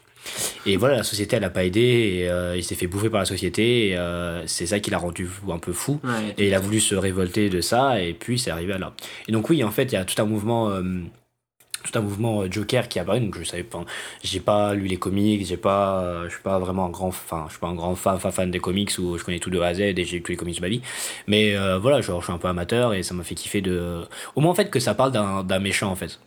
[0.65, 3.21] Et voilà, la société, elle a pas aidé, et euh, il s'est fait bouffer par
[3.21, 3.97] la société, et
[4.45, 6.01] c'est ça qui l'a rendu un peu fou.
[6.03, 6.35] Ouais.
[6.37, 8.93] Et il a voulu se révolter de ça, et puis c'est arrivé à là.
[9.29, 10.69] Et donc, oui, en fait, il y a tout un mouvement.
[11.83, 13.85] Tout un mouvement euh, Joker qui apparaît donc je savais pas
[14.23, 17.45] j'ai pas lu les comics j'ai pas euh, je suis pas vraiment un grand enfin
[17.47, 19.59] je suis pas un grand fan fan, fan des comics où je connais tout de
[19.59, 20.81] A à Z et j'ai lu tous les comics de ma vie
[21.27, 24.01] mais euh, voilà genre je suis un peu amateur et ça m'a fait kiffer de
[24.35, 26.19] au moins en fait que ça parle d'un méchant en fait.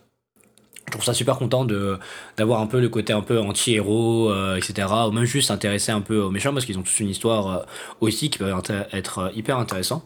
[0.87, 1.97] Je trouve ça super content de
[2.35, 6.19] d'avoir un peu le côté un peu anti-héros etc ou même juste s'intéresser un peu
[6.19, 7.65] aux méchants parce qu'ils ont tous une histoire
[8.01, 8.51] aussi qui peut
[8.91, 10.03] être euh, hyper intéressant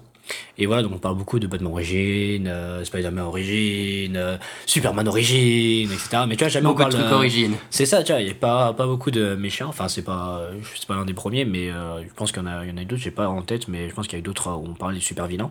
[0.57, 5.91] et voilà donc on parle beaucoup de Batman origine euh, Spider-Man origine euh, Superman origine
[5.91, 8.21] etc mais tu vois jamais on Beaucoup de parle trucs euh, c'est ça, tu vois,
[8.21, 9.67] il n'y a pas, pas beaucoup de méchants.
[9.67, 10.41] Enfin, c'est pas,
[10.75, 12.73] c'est pas l'un des premiers, mais euh, je pense qu'il y en a, il y
[12.73, 14.55] en a d'autres, j'ai pas en tête, mais je pense qu'il y a d'autres euh,
[14.55, 15.49] où on parle des super vilains.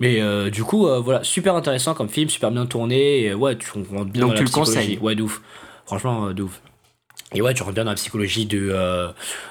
[0.00, 0.20] Mais
[0.50, 3.24] du coup, voilà, super intéressant comme film, super bien tourné.
[3.24, 4.98] Et, ouais, tu rentres bien Donc dans tu la le conseilles.
[4.98, 5.40] Ouais, de ouf.
[5.84, 6.60] Franchement, de ouf.
[7.34, 9.08] Et ouais, tu bien dans la psychologie de, euh,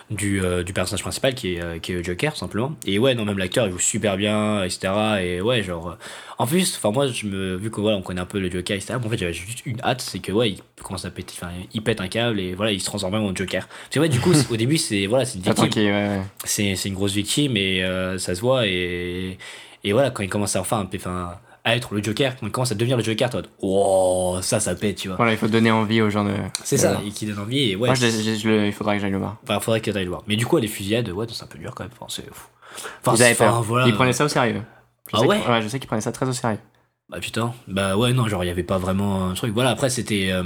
[0.10, 2.74] du, euh, du personnage principal qui est, euh, qui est Joker, simplement.
[2.88, 4.92] Et ouais, non, même l'acteur, il joue super bien, etc.
[5.22, 5.96] Et ouais, genre.
[6.40, 8.76] en plus, enfin, moi, je me, vu que voilà, on connaît un peu le Joker,
[8.76, 8.96] etc.
[8.96, 11.84] En fait, j'avais juste une hâte, c'est que ouais, il commence à péter, enfin, il
[11.84, 13.68] pète un câble et voilà, il se transforme en Joker.
[13.68, 16.22] Parce que ouais, du coup, au début, c'est voilà, c'est une victime ouais, ouais.
[16.46, 19.38] c'est une grosse victime et euh, ça se voit et,
[19.84, 22.72] et voilà quand il commence à enfin, enfin à être le Joker quand il commence
[22.72, 25.70] à devenir le Joker toi oh ça ça pète tu vois Voilà, il faut donner
[25.72, 26.34] envie aux gens de.
[26.64, 29.02] c'est ça et qui donne envie et ouais Moi, je, je le- il faudra que
[29.02, 29.38] j'aille le voir.
[29.44, 31.58] enfin, faudrait que t'ailles le voir mais du coup les fusillades ouais c'est un peu
[31.60, 32.48] dur quand même enfin, c'est fou
[33.06, 33.62] enfin, Ils avaient c'est- enfin, peur.
[33.64, 34.62] voilà Ils prenaient ça au sérieux.
[35.12, 36.60] Je Ah ouais Ouais, je sais qu'ils prenaient ça très au sérieux.
[37.10, 39.54] Bah putain, bah ouais non genre il y avait pas vraiment un truc.
[39.54, 40.44] Voilà après c'était euh,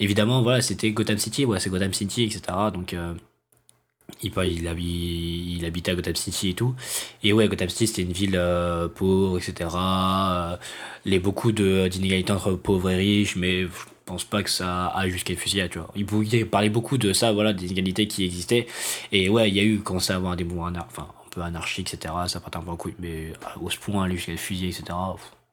[0.00, 2.40] évidemment voilà c'était Gotham City, ouais c'est Gotham City etc.
[2.72, 3.14] Donc euh,
[4.22, 6.74] il, il, il à Gotham City et tout.
[7.22, 9.70] Et ouais Gotham City c'était une ville euh, pauvre etc.
[9.76, 10.56] Euh,
[11.04, 13.68] les beaucoup de d'inégalités entre pauvres et riches mais je
[14.06, 15.90] pense pas que ça aille jusqu'à une fusillade tu vois.
[15.96, 18.66] Il il parlait beaucoup de ça voilà des inégalités qui existaient
[19.12, 21.92] et ouais il y a eu commencé à avoir des mouvements enfin un peu anarchiques
[21.94, 22.14] etc.
[22.28, 24.66] Ça partait un peu en couille mais euh, au ce point aller jusqu'à le fusil
[24.68, 24.84] etc.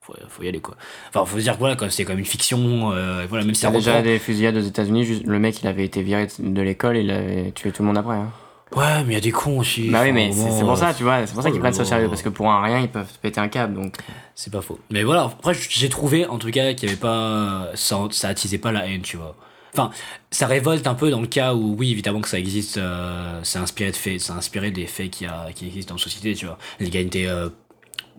[0.02, 0.76] Faut, faut y aller quoi.
[1.10, 2.92] Enfin, faut se dire que voilà, c'est comme une fiction.
[2.92, 5.22] euh, voilà, même si ça déjà reprend- des fusillades aux États-Unis.
[5.26, 8.16] Le mec, il avait été viré de l'école, il avait tué tout le monde après.
[8.16, 8.32] hein.
[8.76, 9.90] Ouais, mais il y a des cons aussi.
[9.90, 11.28] Bah oui, mais c'est pour ça, euh, tu vois.
[11.28, 12.08] C'est pour ça oh qu'ils là prennent ça au sérieux.
[12.08, 13.76] Parce que pour un rien, ils peuvent péter un câble.
[13.76, 13.96] Donc,
[14.34, 14.80] C'est pas faux.
[14.90, 17.68] Mais voilà, après, j'ai trouvé en tout cas qu'il y avait pas.
[17.76, 19.36] Ça, ça attisait pas la haine, tu vois.
[19.74, 19.92] Enfin,
[20.32, 23.60] ça révolte un peu dans le cas où, oui, évidemment que ça existe, euh, c'est
[23.60, 26.46] inspiré de faits, c'est inspiré des faits qui, a, qui existent dans la société, tu
[26.46, 26.58] vois.
[26.80, 27.50] L'égalité euh,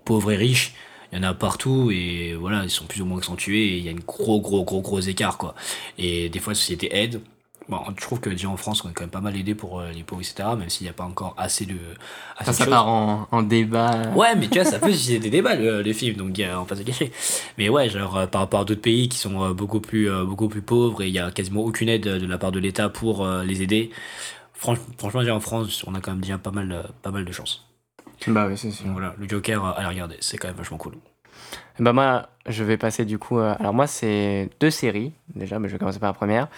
[0.05, 0.75] pauvre et riche,
[1.13, 3.85] il y en a partout et voilà, ils sont plus ou moins accentués et il
[3.85, 5.55] y a une gros, gros, gros, gros écart, quoi.
[5.99, 7.21] Et des fois, la société aide.
[7.69, 9.79] Bon, je trouve que déjà en France, on est quand même pas mal aidé pour
[9.79, 11.77] euh, les pauvres, etc., même s'il n'y a pas encore assez de.
[12.37, 14.11] Assez ça, de part en, en débat.
[14.17, 16.75] Ouais, mais tu vois, ça peut susciter des débats, le, le film, donc on peut
[16.75, 17.13] se cacher.
[17.59, 20.49] Mais ouais, genre, euh, par rapport à d'autres pays qui sont euh, beaucoup, plus, beaucoup
[20.49, 23.27] plus pauvres et il y a quasiment aucune aide de la part de l'État pour
[23.27, 23.91] les aider,
[24.61, 27.33] franch- franchement, déjà en France, on a quand même déjà pas mal, pas mal de
[27.33, 27.65] chance.
[28.29, 28.85] Bah oui, c'est sûr.
[28.87, 30.95] Donc voilà, le Joker, allez regarder, c'est quand même vachement cool.
[31.79, 33.39] Bah moi, je vais passer du coup.
[33.39, 36.49] euh, alors moi, c'est deux séries déjà, mais je vais commencer par la première.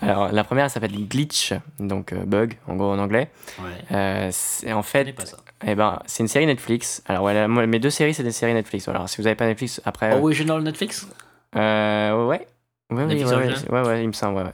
[0.00, 3.30] Alors la première, elle s'appelle Glitch, donc euh, bug en gros en anglais.
[3.58, 3.70] Ouais.
[3.92, 5.36] Euh, c'est en fait, pas ça.
[5.66, 7.02] eh ben, c'est une série Netflix.
[7.06, 8.88] Alors voilà, moi, mes deux séries, c'est des séries Netflix.
[8.88, 10.12] Alors si vous avez pas Netflix, après.
[10.12, 11.06] euh, Original Netflix?
[11.56, 12.46] Euh, ouais.
[12.90, 14.52] Ouais, oui, Netflix ouais, ouais, ouais, ouais, il me semble, ouais, ouais.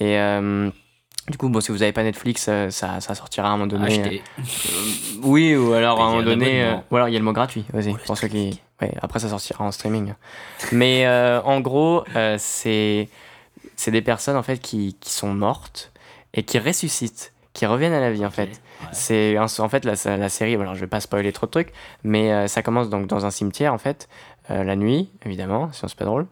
[0.00, 0.70] Et euh,
[1.30, 3.66] du coup, bon, si vous avez pas Netflix, euh, ça, ça sortira à un moment
[3.66, 3.86] donné.
[4.00, 4.22] Acheter.
[4.38, 4.42] Euh,
[5.22, 6.62] oui, ou alors à un moment donné.
[6.64, 8.52] euh, ou alors il y a le mot gratuit aussi, Oh, pour ceux qui.
[8.52, 8.58] streaming.
[8.82, 10.14] Ouais, après, ça sortira en streaming.
[10.72, 13.08] Mais euh, en gros, euh, c'est
[13.86, 15.92] des personnes en fait qui, qui sont mortes
[16.34, 18.48] et qui ressuscitent, qui reviennent à la vie en fait.
[18.50, 18.88] Ouais.
[18.92, 20.54] C'est en fait la, la série.
[20.54, 21.72] Alors je vais pas spoiler trop de trucs,
[22.04, 24.08] mais ça commence donc dans un cimetière en fait
[24.48, 26.26] la nuit évidemment, sinon c'est pas drôle.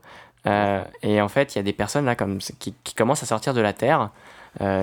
[1.03, 3.53] Et en fait il y a des personnes là comme qui, qui commencent à sortir
[3.55, 4.11] de la terre,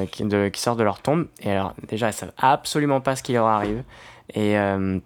[0.05, 1.27] qui, de- qui sortent de leur tombe.
[1.41, 3.83] Et alors déjà elles savent absolument pas ce qui leur arrive
[4.33, 4.99] et euh,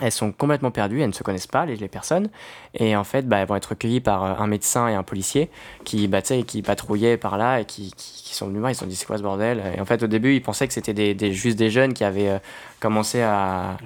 [0.00, 2.28] elles sont complètement perdues, elles ne se connaissent pas, les, les personnes.
[2.74, 5.50] Et en fait, bah, elles vont être recueillies par euh, un médecin et un policier
[5.84, 8.70] qui, bah, qui patrouillaient par là et qui, qui, qui sont venus voir.
[8.72, 9.62] Ils se sont dit, c'est quoi ce bordel?
[9.76, 12.02] Et en fait, au début, ils pensaient que c'était des, des- juste des jeunes qui
[12.02, 12.38] avaient euh,
[12.80, 13.76] commencé à,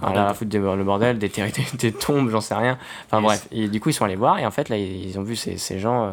[0.00, 0.18] bordel.
[0.22, 2.78] à foutre des- le bordel, déterrer des, des tombes, j'en sais rien.
[3.06, 3.24] Enfin Yes.
[3.24, 4.38] bref, et du coup, ils sont allés voir.
[4.38, 6.10] Et en fait, là, ils ils ont vu ces, ces gens euh,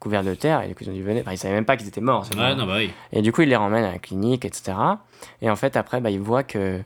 [0.00, 0.62] couverts de terre.
[0.62, 1.20] Et du coup, ils ont dit, venez.
[1.20, 2.26] Enfin, ils savaient même pas qu'ils étaient morts.
[2.36, 2.90] Ouais, non, bah oui.
[3.12, 4.76] Et du coup, il les ramène à la clinique, etc.
[5.42, 6.80] Et en fait, après, bah, il voit que,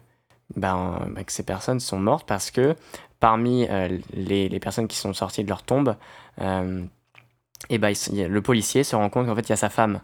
[0.56, 2.74] ben, bah, que ces personnes sont mortes parce que
[3.20, 5.96] parmi euh, les, les personnes qui sont sorties de leur tombe,
[6.40, 6.82] euh,
[7.68, 9.56] et il il y a- le policier se rend compte qu'en fait, il y a
[9.56, 10.00] sa femme.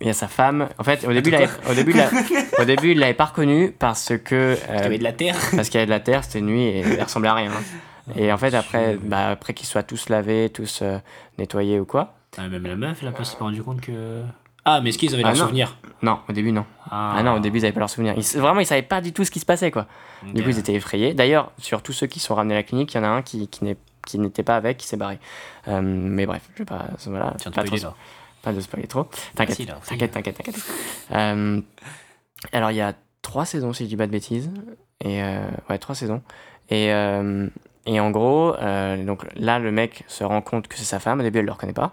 [0.00, 0.68] Il y a sa femme.
[0.78, 2.10] En fait, au début, il au début, l'a-
[2.58, 5.36] au début, il l'avait pas reconnu parce que euh, Il y avait de la terre.
[5.56, 7.50] parce qu'il y avait de la terre, c'était nuit et elle ressemblait à rien.
[7.50, 8.12] hein.
[8.16, 10.98] Et en fait, après, bah, après qu'ils soient tous lavés, tous euh,
[11.38, 14.22] nettoyés ou quoi, Ah, même la meuf, elle a pas s'est pas rendu compte que.
[14.70, 15.44] Ah, mais est-ce qu'ils avaient Ah, leur non.
[15.46, 16.64] souvenir Non, au début, non.
[16.90, 18.14] Ah, non, au début, ils n'avaient pas leur souvenir.
[18.16, 19.86] Ils, vraiment, ils savaient pas du tout ce qui se passait, quoi.
[20.22, 21.14] Du coup, ils étaient effrayés.
[21.14, 23.22] D'ailleurs, sur tous ceux qui sont ramenés à la clinique, il y en a un
[23.22, 23.48] qui,
[24.14, 25.18] n'était pas avec, qui s'est barré.
[25.68, 26.86] Euh, mais bref, je vais pas.
[27.06, 27.94] Voilà, Tiens, pas, trop- là.
[28.42, 29.06] pas de spoiler trop.
[29.34, 29.66] T'inquiète, si.
[29.66, 30.58] t'inquiète, t'inquiète, t'inquiète.
[31.12, 31.60] Euh,
[32.52, 34.50] alors, il y a trois saisons, si je dis pas de bêtises.
[35.04, 35.40] Et euh,
[35.70, 36.22] ouais, trois saisons.
[36.70, 37.46] Et, euh,
[37.86, 41.20] et en gros, euh, donc là, le mec se rend compte que c'est sa femme.
[41.20, 41.92] Au début, elle le reconnaît pas.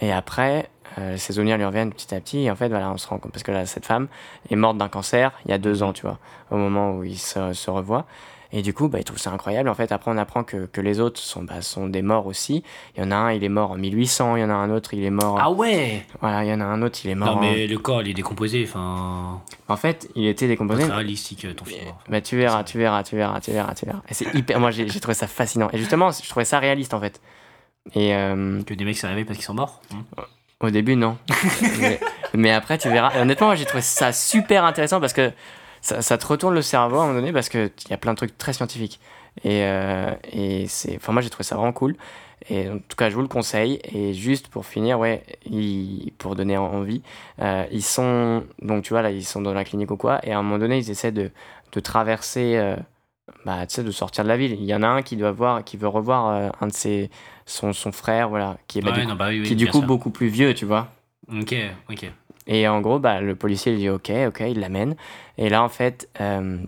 [0.00, 0.68] Et après,
[0.98, 2.38] euh, les saisonniers lui reviennent petit à petit.
[2.44, 3.32] Et en fait, voilà, on se rend compte.
[3.32, 4.08] Parce que là, cette femme
[4.50, 6.18] est morte d'un cancer il y a deux ans, tu vois,
[6.50, 8.06] au moment où ils se, se revoient.
[8.52, 9.68] Et du coup, bah, il trouve ça incroyable.
[9.68, 12.64] En fait, après, on apprend que, que les autres sont, bah, sont des morts aussi.
[12.96, 14.34] Il y en a un, il est mort en 1800.
[14.34, 15.38] Il y en a un autre, il est mort.
[15.40, 17.28] Ah ouais Voilà, il y en a un autre, il est mort.
[17.28, 18.64] Non, en- mais le corps, il est décomposé.
[18.68, 20.82] Enfin, En fait, il était décomposé.
[20.82, 21.80] très réalistique, ton film.
[22.08, 24.00] Bah, tu verras, tu verras, tu verras, tu verras, tu verras.
[24.08, 24.58] Et c'est hyper.
[24.58, 25.68] Moi, j'ai trouvé ça fascinant.
[25.72, 27.20] Et justement, je trouvais ça réaliste, en fait.
[27.94, 30.04] Et euh, Que des mecs s'est réveillé parce qu'ils sont morts hein
[30.62, 31.16] au début, non.
[31.80, 31.98] mais,
[32.34, 33.14] mais après, tu verras.
[33.16, 35.32] Et honnêtement, moi, j'ai trouvé ça super intéressant parce que
[35.80, 38.12] ça, ça te retourne le cerveau à un moment donné parce qu'il y a plein
[38.12, 39.00] de trucs très scientifiques.
[39.42, 40.96] Et, euh, et c'est.
[40.96, 41.96] Enfin, moi, j'ai trouvé ça vraiment cool.
[42.50, 43.80] Et en tout cas, je vous le conseille.
[43.90, 47.00] Et juste pour finir, ouais, ils- pour donner en- envie,
[47.40, 48.44] euh, ils sont.
[48.60, 50.20] Donc, tu vois, là, ils sont dans la clinique ou quoi.
[50.26, 51.30] Et à un moment donné, ils essaient de,
[51.72, 52.74] de traverser.
[53.44, 54.52] Bah, de sortir de la ville.
[54.52, 57.10] Il y en a un qui doit voir, qui veut revoir euh, un de ses.
[57.46, 59.66] Son, son frère, voilà, qui est, bah, Ouais, du, non, bah oui, oui, qui du
[59.66, 59.86] coup sûr.
[59.88, 60.86] beaucoup plus vieux, tu vois.
[61.32, 61.52] Ok,
[61.90, 62.08] ok.
[62.46, 64.94] Et en gros, bah, le policier lui dit ok, ok, il l'amène.
[65.36, 66.58] Et là, en fait, euh,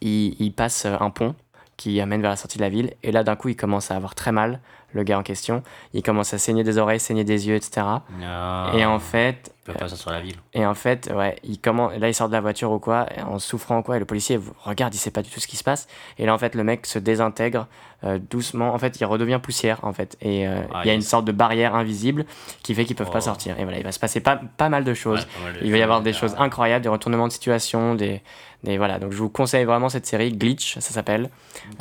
[0.00, 1.34] il, il passe un pont
[1.76, 2.92] qui amène vers la sortie de la ville.
[3.02, 4.60] Et là, d'un coup, il commence à avoir très mal,
[4.92, 5.62] le gars en question.
[5.94, 7.86] Il commence à saigner des oreilles, saigner des yeux, etc.
[8.22, 10.34] Ah, Et en fait, Il peut pas sortir de la ville.
[10.54, 13.38] et en fait, ouais, il commence, là, il sort de la voiture ou quoi, en
[13.38, 15.62] souffrant ou quoi, et le policier regarde, il sait pas du tout ce qui se
[15.62, 15.86] passe.
[16.18, 17.68] Et là, en fait, le mec se désintègre
[18.02, 18.74] euh, doucement.
[18.74, 20.16] En fait, il redevient poussière, en fait.
[20.20, 20.96] Et euh, Ah, il y a yes.
[20.96, 22.24] une sorte de barrière invisible
[22.64, 23.20] qui fait qu'ils peuvent pas Oh.
[23.20, 23.56] sortir.
[23.60, 25.28] Et voilà, il va se passer pas, pas mal de choses.
[25.44, 26.34] Ouais, Il va y avoir des choses.
[26.38, 28.20] incroyables, des retournements de situation, des,
[28.64, 28.98] des voilà.
[28.98, 31.30] Donc je vous conseille vraiment cette série Glitch, ça s'appelle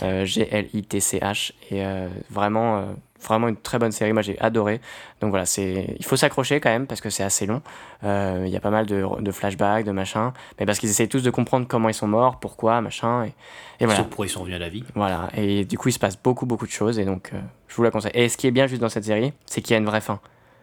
[0.04, 2.84] euh, G-L-I-T-C-H et euh, vraiment euh,
[3.24, 4.14] vraiment une très bonne série.
[4.14, 4.82] Moi j'ai adoré.
[5.22, 7.62] Donc voilà, c'est il faut s'accrocher quand même parce que c'est assez long.
[8.04, 11.10] Euh, Il y a pas mal de, de flashbacks, de machin, mais parce qu'ils essayent
[11.10, 13.34] tous de comprendre comment ils sont morts, pourquoi, machin et,
[13.80, 14.00] et voilà.
[14.00, 14.84] Sauf pourquoi ils sont revenus à la vie.
[14.96, 17.76] Voilà, et du coup, il se passe beaucoup, beaucoup de choses, et donc, euh, je
[17.76, 18.12] vous la conseille.
[18.14, 20.02] Et ce qui est bien juste dans cette série, c'est qu'il y a une vraie
[20.02, 20.20] fin.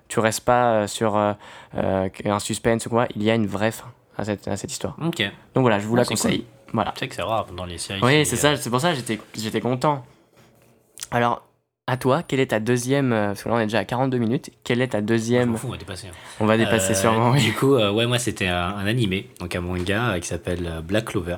[0.09, 1.35] Tu restes pas euh, sur euh,
[2.25, 4.97] un suspense ou quoi, il y a une vraie fin à cette, à cette histoire.
[5.03, 5.21] Ok.
[5.55, 6.47] Donc voilà, je vous Ah, la c'est conseille.
[6.73, 6.93] Voilà.
[6.93, 8.01] Tu sais que c'est rare dans les séries.
[8.03, 10.05] Oui, c'est ça, c'est pour ça que j'étais, j'étais content.
[11.11, 11.43] Alors,
[11.89, 14.19] à toi, quelle est ta deuxième, euh, parce que là on est déjà à 42
[14.19, 16.07] minutes, quelle est ta deuxième fous, on va dépasser.
[16.09, 16.11] hein.
[16.39, 17.41] On va dépasser Euh, sûrement, oui.
[17.43, 21.07] Du coup, euh, ouais, moi c'était un, un animé, donc un manga qui s'appelle Black
[21.07, 21.37] Clover.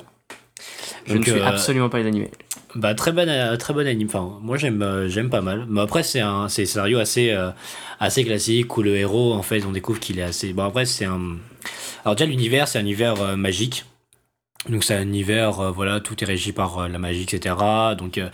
[1.07, 2.31] Je ne donc, suis euh, absolument pas les animés.
[2.75, 3.27] Bah très bon,
[3.59, 4.09] très bon anime.
[4.09, 5.67] Enfin, moi j'aime, j'aime pas mal.
[5.69, 7.37] Mais après c'est un, c'est un scénario assez,
[7.99, 10.53] assez classique où le héros en fait on découvre qu'il est assez.
[10.53, 11.37] Bon après c'est un.
[12.05, 13.85] Alors déjà l'univers c'est un univers magique.
[14.69, 17.55] Donc c'est un univers euh, voilà tout est régi par euh, la magie etc.
[17.97, 18.29] Donc euh,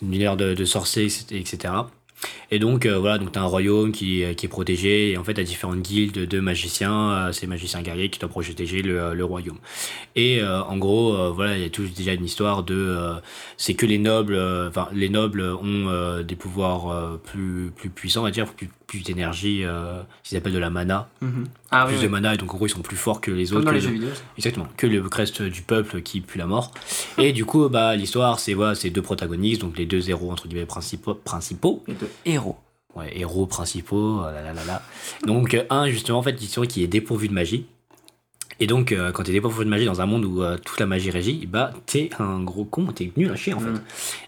[0.00, 1.74] un univers de, de sorciers etc.
[2.52, 5.34] Et donc euh, voilà donc t'as un royaume qui, qui est protégé et en fait
[5.34, 9.58] t'as différentes guildes de magiciens, ces magiciens guerriers qui doivent protéger le, le royaume.
[10.14, 13.14] Et en gros, voilà, il y a toujours déjà une histoire de,
[13.56, 18.46] c'est que les nobles, enfin les nobles ont des pouvoirs plus plus puissants, va dire,
[18.54, 21.08] plus plus d'énergie, euh, qu'ils appellent de la mana,
[21.70, 23.64] Ah plus de mana, et donc en gros ils sont plus forts que les autres.
[23.70, 24.08] que le- vidéo.
[24.36, 26.72] Exactement, que le reste du peuple qui pue la mort.
[27.16, 30.46] Et du coup, bah l'histoire, c'est voilà, c'est deux protagonistes, donc les deux héros entre
[30.46, 32.56] guillemets principaux, principaux, Et de héros.
[32.94, 34.82] ouais, héros principaux, oh là là là là.
[35.26, 37.64] Donc euh, un justement en fait l'histoire qui est dépourvu de magie.
[38.60, 40.86] Et donc euh, quand t'es dépourvu de magie dans un monde où euh, toute la
[40.86, 43.70] magie régit, bah t'es un gros con, t'es nul à chier en fait.
[43.70, 43.80] Mm.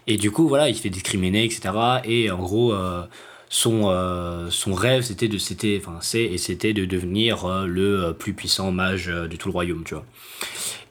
[0.07, 1.69] Et du coup voilà, il se fait discriminer etc.
[2.03, 3.03] Et en gros euh,
[3.49, 8.05] son euh, son rêve c'était de c'était enfin c'est et c'était de devenir euh, le
[8.05, 10.05] euh, plus puissant mage de tout le royaume tu vois.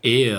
[0.02, 0.30] Et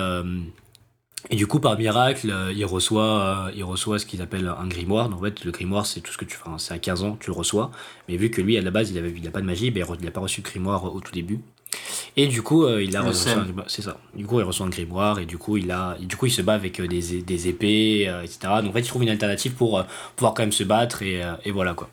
[1.28, 5.08] et du coup, par miracle, il reçoit, il reçoit ce qu'il appelle un grimoire.
[5.08, 6.44] Donc, en fait, le grimoire, c'est tout ce que tu fais.
[6.58, 7.72] C'est à 15 ans, tu le reçois.
[8.08, 9.84] Mais vu que lui, à la base, il avait, il a pas de magie, ben,
[9.98, 11.40] il n'a pas reçu de grimoire au tout début.
[12.16, 13.66] Et du coup, euh, il a Le reçu un grimoire.
[13.68, 13.98] C'est ça.
[14.14, 16.42] Du coup, il reçoit un grimoire et du coup, il a, du coup, il se
[16.42, 18.38] bat avec euh, des, des épées, euh, etc.
[18.62, 21.50] Donc, en fait, il trouve une alternative pour pouvoir quand même se battre et, et
[21.50, 21.90] voilà quoi.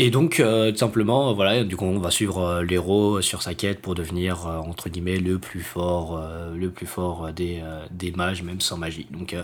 [0.00, 3.42] Et donc, euh, tout simplement, euh, voilà, du coup, on va suivre euh, l'héros sur
[3.42, 6.22] sa quête pour devenir, euh, entre guillemets, le plus fort,
[6.54, 9.08] le plus fort des, des mages, même sans magie.
[9.10, 9.34] Donc,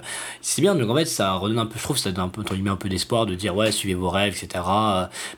[0.41, 2.41] c'est bien, donc en fait, ça redonne un peu, je trouve, ça donne un peu,
[2.43, 4.65] entre guillemets, un peu d'espoir de dire, ouais, suivez vos rêves, etc.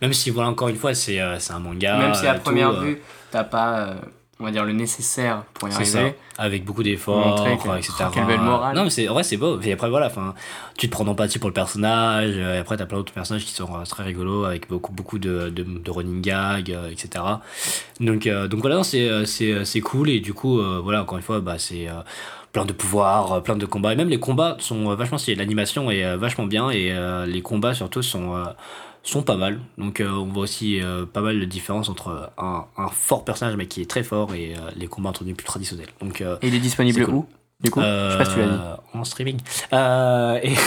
[0.02, 1.96] Même si, voilà, encore une fois, c'est un manga.
[1.96, 3.00] Même si à première tout, vue,
[3.30, 3.96] t'as pas.
[4.38, 6.14] On va dire, le nécessaire pour y C'est ça, arriver.
[6.36, 7.46] avec beaucoup d'efforts,
[7.78, 7.92] etc.
[8.12, 8.76] quelle belle morale.
[8.76, 9.58] Non, mais c'est, en vrai, c'est beau.
[9.62, 10.34] Et après, voilà, enfin,
[10.76, 12.32] tu te prends d'empathie pour le personnage.
[12.36, 15.18] euh, Et après, t'as plein d'autres personnages qui sont euh, très rigolos, avec beaucoup, beaucoup
[15.18, 17.24] de, de, de running gags, euh, etc.
[18.00, 20.10] Donc, euh, donc voilà, c'est, c'est, cool.
[20.10, 21.88] Et du coup, euh, voilà, encore une fois, bah, c'est.
[22.52, 23.92] plein de pouvoirs, plein de combats.
[23.92, 25.36] Et même les combats sont vachement stylés.
[25.36, 28.44] L'animation est vachement bien et euh, les combats surtout sont, euh,
[29.10, 29.60] sont pas mal.
[29.78, 33.56] Donc euh, on voit aussi euh, pas mal de différences entre un, un fort personnage
[33.56, 35.88] mais qui est très fort et euh, les combats entre guillemets plus traditionnels.
[36.00, 37.14] Donc euh, Et il est disponible cool.
[37.14, 37.26] où
[37.62, 38.52] Du coup, je sais pas si tu l'as dit.
[38.52, 39.38] euh, En streaming.
[39.72, 40.54] Euh, et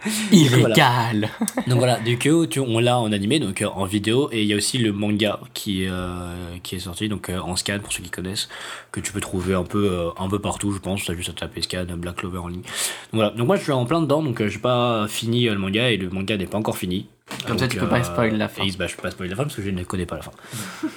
[0.32, 1.28] Illégal
[1.66, 4.46] donc voilà, du coup, tu, on l'a en animé, donc euh, en vidéo, et il
[4.48, 7.78] y a aussi le manga qui, est, euh, qui est sorti, donc euh, en scan
[7.82, 8.48] pour ceux qui connaissent,
[8.92, 11.04] que tu peux trouver un peu, euh, un peu partout, je pense.
[11.04, 12.62] T'as juste à taper scan, Black Clover en ligne.
[12.62, 15.54] Donc voilà, donc moi je suis en plein dedans, donc euh, j'ai pas fini euh,
[15.54, 17.08] le manga et le manga n'est pas encore fini.
[17.46, 18.64] Comme ça, Donc, tu peux pas spoil la fin.
[18.64, 20.22] Et, bah, je peux pas spoiler la fin parce que je ne connais pas la
[20.22, 20.32] fin.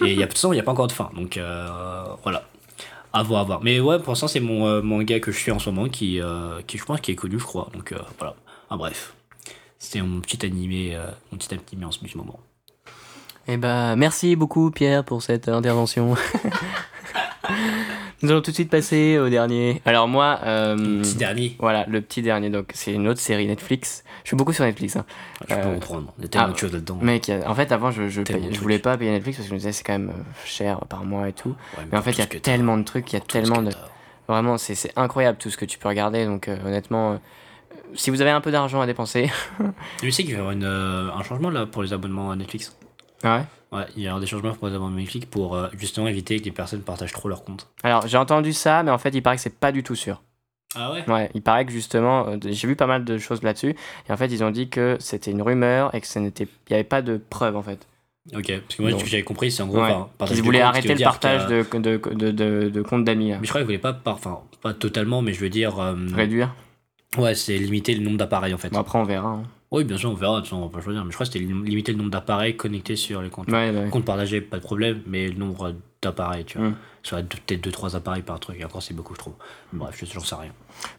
[0.05, 1.37] et il y a de toute façon, il n'y a pas encore de fin, donc
[1.37, 1.67] euh,
[2.23, 2.43] voilà.
[3.13, 3.61] À voir, à voir.
[3.61, 6.21] Mais ouais, pour l'instant, c'est mon euh, manga que je suis en ce moment qui,
[6.21, 7.69] euh, qui je pense, qui est connu, je crois.
[7.73, 8.35] Donc euh, voilà.
[8.69, 9.13] Ah, bref.
[9.77, 12.39] C'était mon petit animé, euh, mon petit animé en ce moment.
[13.47, 16.15] Eh ben, merci beaucoup Pierre pour cette intervention.
[18.23, 19.81] Nous allons tout de suite passer au dernier.
[19.85, 21.55] Alors moi, euh, Petit dernier.
[21.59, 24.03] voilà, le petit dernier, donc c'est une autre série Netflix.
[24.23, 24.95] Je suis beaucoup sur Netflix.
[24.95, 25.05] Hein.
[25.47, 26.13] Je peux Euh, comprendre.
[26.19, 26.99] Il y a tellement ah, de choses là-dedans.
[27.01, 29.53] Mec, a- en fait, avant, je, je, je voulais pas payer Netflix parce que je
[29.55, 31.55] me disais c'est quand même euh, cher par mois et tout.
[31.77, 33.71] Ouais, Mais en fait, il y a tellement de trucs, il y a tellement de.
[34.27, 36.25] Vraiment, c'est c'est incroyable tout ce que tu peux regarder.
[36.25, 37.17] Donc, euh, honnêtement, euh,
[37.95, 39.29] si vous avez un peu d'argent à dépenser.
[39.99, 42.35] Tu sais qu'il va y avoir une, euh, un changement là pour les abonnements à
[42.35, 42.75] Netflix?
[43.23, 43.43] Ah ouais?
[43.73, 46.51] Ouais, il y aura des changements abonnements à Netflix pour euh, justement éviter que les
[46.51, 47.69] personnes partagent trop leur compte.
[47.83, 50.21] Alors, j'ai entendu ça, mais en fait, il paraît que c'est pas du tout sûr.
[50.75, 51.09] Ah ouais?
[51.09, 53.75] Ouais, il paraît que justement, euh, j'ai vu pas mal de choses là-dessus.
[54.09, 56.71] Et en fait, ils ont dit que c'était une rumeur et que ce n'était, il
[56.71, 57.87] n'y avait pas de preuve en fait.
[58.35, 59.81] Ok, parce que moi, Donc- ce que j'avais compris, c'est en gros.
[59.81, 59.89] Ouais.
[60.19, 63.31] enfin, de voulaient arrêter le partage a- de, de, de, de, comptes d'amis.
[63.31, 65.79] Mais je crois qu'ils voulaient pas, par- enfin, pas totalement, mais je veux dire.
[65.79, 66.53] euh, Réduire.
[67.17, 68.69] Ouais, c'est limiter le nombre d'appareils en fait.
[68.69, 69.27] Bon, après, on verra.
[69.29, 69.43] hein.
[69.71, 71.03] Oui, bien sûr, on verra, de toute façon, on va pas choisir.
[71.05, 73.49] Mais je crois que c'était lim- limiter le nombre d'appareils connectés sur les comptes.
[73.49, 73.89] Ouais, ouais.
[73.89, 76.69] Compte partagé, pas de problème, mais le nombre d'appareils, tu vois.
[76.69, 76.75] Mm.
[77.03, 79.33] Peut-être 2-3 appareils par truc, et encore c'est beaucoup, je trouve.
[79.73, 80.51] Bref, je j'en sais rien.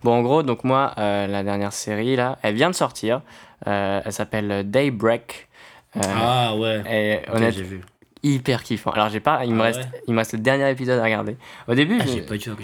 [0.03, 3.21] Bon, en gros, donc moi, euh, la dernière série là, elle vient de sortir.
[3.67, 5.49] Euh, elle s'appelle Daybreak.
[5.97, 7.83] Euh, ah ouais, Et honnête, vu.
[8.23, 8.91] Hyper kiffant.
[8.93, 11.05] Alors, j'ai pas, il me Ah reste, ouais il me reste le dernier épisode à
[11.05, 11.37] regarder.
[11.69, 12.57] Au début, Ah, je- pas du tout.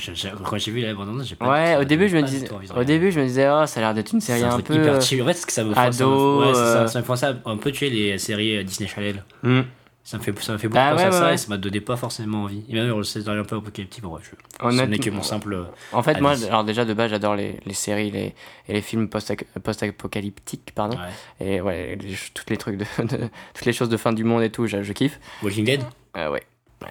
[0.45, 2.55] Quand j'ai vu la bande j'ai pas ouais, ça au début, je me disais, tout
[2.77, 4.75] au début, je me disais, oh, ça a l'air d'être une série un un peu.
[4.75, 5.23] hyper chill.
[5.23, 6.99] En fait, ce que ça me fait, ça ado, me, ouais, c'est euh, ça, ça
[6.99, 9.25] me fait penser à un peu tuer les séries euh, Disney Channel.
[9.43, 9.61] hmm.
[10.09, 11.49] Ça me fait, ça me fait beaucoup Ah penser ouais, à ça ouais, et ça
[11.51, 12.63] m'a donné pas forcément envie.
[12.71, 14.33] Et même le scénario un peu apocalyptique, bon, bref,
[14.63, 15.53] je- ce n'est que mon simple.
[15.53, 16.47] euh, En fait, moi, Alice.
[16.47, 18.35] alors déjà de base, j'adore les, les séries les,
[18.69, 20.97] et les films post- post-apocalyptiques, pardon.
[21.41, 21.47] ouais.
[21.47, 24.43] Et ouais, les, toutes les trucs de, de- toutes les choses de fin du monde
[24.43, 25.21] et tout, je, je kiffe.
[25.43, 25.83] Walking Dead?
[26.17, 26.43] Euh, ouais.
[26.81, 26.89] Ouais,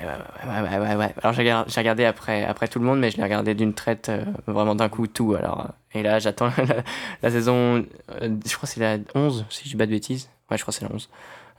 [0.61, 1.13] ouais, ouais, ouais.
[1.23, 4.25] Alors j'ai regardé, après, après tout le monde, mais je l'ai regardé d'une traite, euh,
[4.45, 5.33] vraiment d'un coup tout.
[5.33, 6.83] Alors, euh, et là, j'attends la,
[7.23, 7.85] la saison,
[8.21, 10.29] euh, je crois que c'est la 11, si je dis pas de bêtises.
[10.51, 11.09] Ouais, je crois que c'est la 11.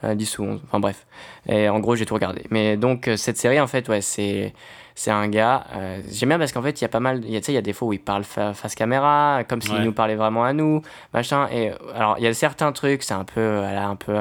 [0.04, 1.06] Euh, 10 ou 11, enfin bref.
[1.48, 2.44] Et en gros, j'ai tout regardé.
[2.50, 4.54] Mais donc, euh, cette série, en fait, ouais, c'est,
[4.94, 5.64] c'est un gars.
[5.74, 7.20] euh, j'aime bien parce qu'en fait, il y a pas mal.
[7.20, 9.72] Tu sais, il y a des fois où il parle fa- face caméra, comme s'il
[9.74, 9.84] Ouais.
[9.84, 10.82] nous parlait vraiment à nous,
[11.12, 11.48] machin.
[11.50, 14.18] Et euh, alors, il y a certains trucs, c'est un peu, euh, voilà, un peu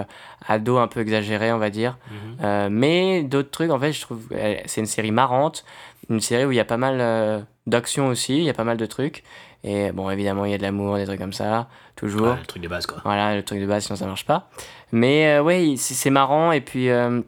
[0.47, 1.97] ado, un peu exagéré, on va dire.
[2.09, 2.37] Mhm.
[2.43, 5.63] Euh, mais d'autres trucs, en fait, je trouve euh, c'est une série marrante,
[6.09, 8.63] une série où il y a pas mal euh, d'action aussi, il y a pas
[8.63, 9.23] mal de trucs.
[9.67, 12.27] Et bon, évidemment, il y a de l'amour, des trucs comme ça, toujours.
[12.27, 12.99] Ouais, le truc de base, quoi.
[13.03, 14.49] Voilà, le truc de base, sinon ça marche pas.
[14.93, 16.53] Mais euh, ouais, c'est marrant.
[16.53, 17.21] Et puis, euh,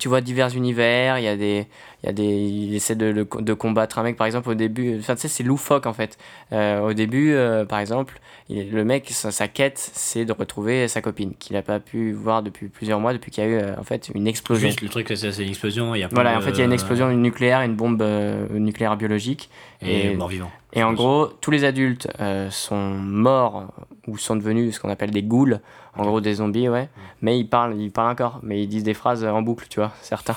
[0.00, 1.18] tu vois divers univers.
[1.18, 1.68] Il y a des.
[2.02, 4.54] Il, y a des, il essaie de, de, de combattre un mec, par exemple, au
[4.54, 4.98] début.
[4.98, 6.18] Enfin, tu sais, c'est loufoque en fait.
[6.52, 8.18] Euh, au début, euh, par exemple,
[8.50, 12.12] il- le mec, sa, sa quête, c'est de retrouver sa copine, qu'il n'a pas pu
[12.12, 14.68] voir depuis plusieurs mois, depuis qu'il y a eu euh, en fait une explosion.
[14.68, 15.94] Juste le truc, c'est une explosion.
[15.94, 17.76] Il y a Voilà, plein en de- fait, il y a une explosion nucléaire, une
[17.76, 19.48] bombe euh, nucléaire biologique.
[19.82, 20.50] Et, et- mort-vivant.
[20.72, 23.72] Et en gros, tous les adultes euh, sont morts
[24.06, 25.58] ou sont devenus ce qu'on appelle des ghouls,
[25.96, 26.88] en gros des zombies, ouais.
[27.22, 29.92] Mais ils parlent, ils parlent encore, mais ils disent des phrases en boucle, tu vois,
[30.00, 30.36] certains.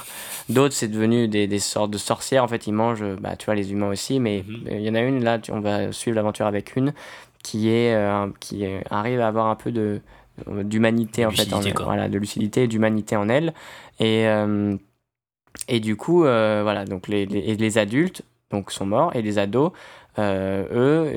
[0.49, 3.53] D'autres, c'est devenu des, des sortes de sorcières, en fait, ils mangent, bah, tu vois,
[3.53, 4.57] les humains aussi, mais Mhm.
[4.71, 6.93] il y en a une, là, tu- on va suivre l'aventure avec une,
[7.43, 10.01] qui, est, euh, qui arrive à avoir un peu de
[10.47, 13.53] d'humanité en fait en voilà de lucidité et d'humanité en elle.
[13.99, 14.75] Et euh,
[15.67, 19.15] et du coup euh, voilà donc les, les, les adultes donc sont morts.
[19.15, 19.71] Et les ados
[20.19, 20.65] euh,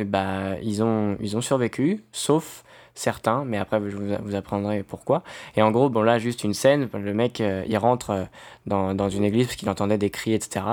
[0.01, 2.63] eux bah ils ont ils ont survécu sauf
[2.95, 3.45] certains.
[3.47, 5.23] Mais après je vous, vous apprendrai pourquoi.
[5.57, 6.89] Et en gros bon là juste une scène.
[6.93, 8.25] Le mec euh, il rentre euh,
[8.67, 10.65] dans, dans une église parce qu'il entendait des cris etc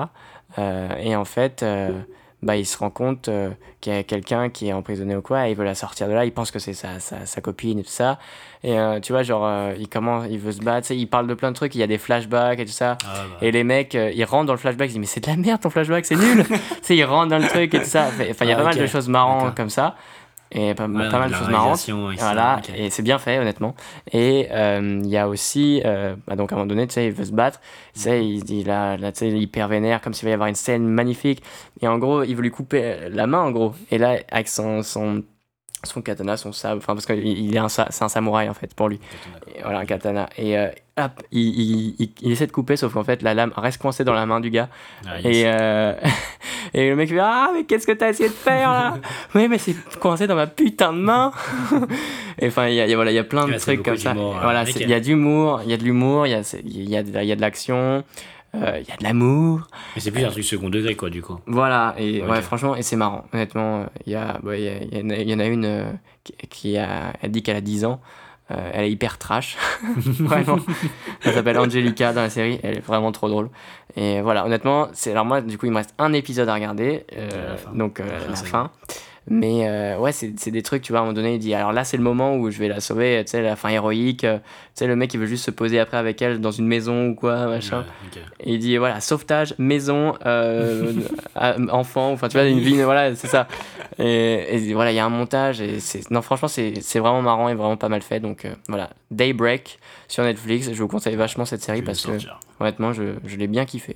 [0.59, 1.89] Euh, et en fait euh,
[2.43, 3.49] bah, il se rend compte euh,
[3.81, 6.13] qu'il y a quelqu'un qui est emprisonné ou quoi, et il veut la sortir de
[6.13, 8.19] là, il pense que c'est sa, sa, sa copine et tout ça.
[8.63, 11.33] Et euh, tu vois, genre, euh, il commence, il veut se battre, il parle de
[11.33, 12.97] plein de trucs, il y a des flashbacks et tout ça.
[13.05, 13.37] Ah, bah.
[13.41, 15.61] Et les mecs, ils rentrent dans le flashback, ils disent, mais c'est de la merde
[15.61, 16.45] ton flashback, c'est nul!
[16.47, 18.07] tu sais, ils rentrent dans le truc et tout ça.
[18.07, 18.81] Enfin, il y a Ah, pas mal ok.
[18.81, 19.95] de choses marrantes comme ça.
[20.53, 21.89] Et pas, Ouais, pas mal de choses marrantes.
[22.19, 23.75] Voilà, et c'est bien fait, honnêtement.
[24.11, 27.07] Et euh, il y a aussi, euh, bah, donc à un moment donné, tu sais,
[27.07, 27.59] il veut se battre,
[27.93, 30.49] tu sais, il, il, a, là, tu sais, hyper vénère, comme s'il va y avoir
[30.49, 31.43] une scène magnifique.
[31.81, 33.73] Et en gros, il veut lui couper la main, en gros.
[33.89, 35.23] Et là, avec son, son,
[35.83, 38.73] son katana, son sabre, enfin, parce qu'il il est un, c'est un samouraï, en fait,
[38.75, 38.99] pour lui.
[39.63, 40.29] Voilà, un katana.
[40.37, 43.51] Et euh, hop, il, il, il, il essaie de couper, sauf qu'en fait, la lame
[43.55, 44.69] reste coincée dans la main du gars.
[45.07, 45.25] Ah, yes.
[45.37, 45.93] Et, euh,
[46.73, 48.97] et le mec fait Ah, mais qu'est-ce que t'as essayé de faire là
[49.35, 51.31] Oui, mais c'est coincé dans ma putain de main
[52.39, 54.11] Et enfin, il y a, y a- voilà, y a plein de trucs comme ça.
[54.11, 54.39] hein.
[54.41, 57.03] Voilà, il y a d'humour, il y a de l'humour, il y a, y, a,
[57.03, 58.03] de- il y a de l'action,
[58.55, 59.67] euh, il y a de l'amour.
[59.95, 61.39] Mais c'est plus un truc second degré, quoi, du coup.
[61.47, 63.25] Voilà, et ouais, franchement, et c'est marrant.
[63.33, 65.39] Honnêtement, euh, il y, a, bah, y, a- il y en a- il y en
[65.39, 65.91] a une euh,
[66.23, 67.99] qui, qui a, elle dit qu'elle a 10 ans.
[68.53, 69.57] Euh, elle est hyper trash,
[69.95, 70.59] vraiment.
[71.23, 73.49] Elle s'appelle Angelica dans la série, elle est vraiment trop drôle.
[73.95, 77.05] Et voilà, honnêtement, c'est alors moi, du coup, il me reste un épisode à regarder,
[77.17, 77.71] euh, La fin.
[77.73, 78.71] donc euh, La fin, la fin.
[79.29, 81.71] Mais euh, ouais, c'est des trucs, tu vois, à un moment donné, il dit alors
[81.71, 84.25] là, c'est le moment où je vais la sauver, tu sais, la fin héroïque.
[84.25, 84.43] euh, Tu
[84.75, 87.15] sais, le mec, il veut juste se poser après avec elle dans une maison ou
[87.15, 87.79] quoi, machin.
[87.79, 88.21] Ouais.
[88.41, 90.93] Et il dit voilà, sauvetage, maison, euh,
[91.71, 93.47] enfant, enfin tu vois, une vie, voilà, c'est ça.
[93.97, 95.77] Et, et voilà, il y a un montage et.
[96.11, 98.19] Non, franchement, c'est vraiment marrant et vraiment pas mal fait.
[98.19, 102.11] Donc euh, voilà, Daybreak sur Netflix, je vous conseille vachement cette série parce que
[102.59, 103.95] honnêtement, je, je l'ai bien kiffé.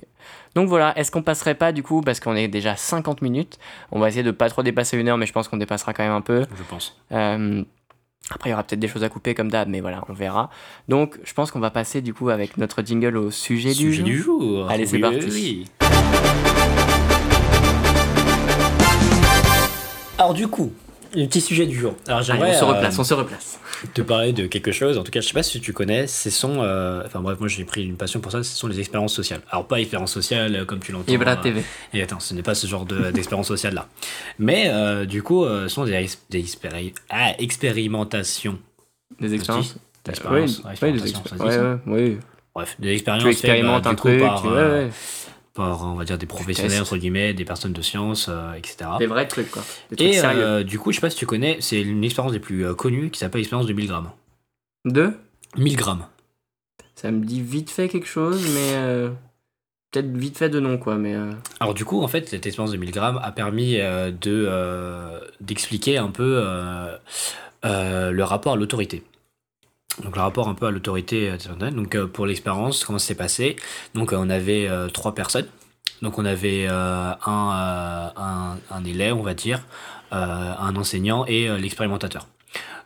[0.54, 3.58] Donc voilà, est-ce qu'on passerait pas du coup, parce qu'on est déjà 50 minutes,
[3.92, 6.02] on va essayer de pas trop dépasser une heure, mais je pense qu'on dépassera quand
[6.02, 6.46] même un peu.
[6.56, 6.96] Je pense.
[7.12, 7.62] Euh,
[8.30, 10.50] après, il y aura peut-être des choses à couper comme d'hab, mais voilà, on verra.
[10.88, 13.96] Donc, je pense qu'on va passer du coup avec notre jingle au sujet, du Sujet
[13.98, 14.04] jour.
[14.06, 14.70] du jour.
[14.70, 15.18] Allez, c'est parti.
[15.30, 15.88] oui, oui.
[20.18, 20.72] Alors du coup,
[21.14, 21.94] le petit sujet du jour.
[22.06, 23.58] Alors j'aimerais on se euh, replace, on se replace.
[23.94, 24.98] te parler de quelque chose.
[24.98, 26.06] En tout cas, je sais pas si tu connais.
[26.06, 28.42] Ce sont, euh, enfin bref, moi j'ai pris une passion pour ça.
[28.42, 29.40] Ce sont les expériences sociales.
[29.50, 31.12] Alors pas expériences sociales euh, comme tu l'entends.
[31.12, 31.62] Ibra euh, TV.
[31.94, 33.86] Et attends, ce n'est pas ce genre de- d'expérience sociale là.
[34.38, 38.58] Mais euh, du coup, euh, ce sont des, des expéri- ah, expérimentations.
[39.20, 39.74] Des expériences?
[40.04, 40.62] Des Oui, expériences.
[41.86, 42.18] oui, Ouais.
[42.54, 43.22] Bref, des expériences.
[43.24, 44.88] Tu expérimentes un truc, par, tu- euh.
[45.58, 48.90] Par, on va dire, des professionnels, entre guillemets, des personnes de science, euh, etc.
[48.98, 49.62] Des vrais trucs, quoi.
[49.90, 50.40] Des trucs Et sérieux.
[50.42, 52.74] euh, du coup, je sais pas si tu connais, c'est une expérience des plus euh,
[52.74, 54.10] connues qui s'appelle l'expérience de 1000 grammes.
[54.86, 55.12] Deux
[55.56, 56.06] 1000 grammes.
[56.94, 59.10] Ça me dit vite fait quelque chose, mais.
[59.90, 61.14] Peut-être vite fait de nom, quoi, mais.
[61.14, 61.30] euh,
[61.60, 65.18] Alors du coup, en fait, cette expérience de 1000 grammes a permis euh, de euh,
[65.40, 66.44] d'expliquer un peu
[67.64, 69.02] le rapport à l'autorité.
[70.02, 71.30] Donc le rapport un peu à l'autorité.
[71.30, 73.56] euh, Donc euh, pour l'expérience, comment ça s'est passé?
[73.94, 75.46] Donc euh, on avait trois personnes.
[76.02, 79.60] Donc on avait un, un, un élève, on va dire,
[80.12, 82.28] un enseignant et l'expérimentateur.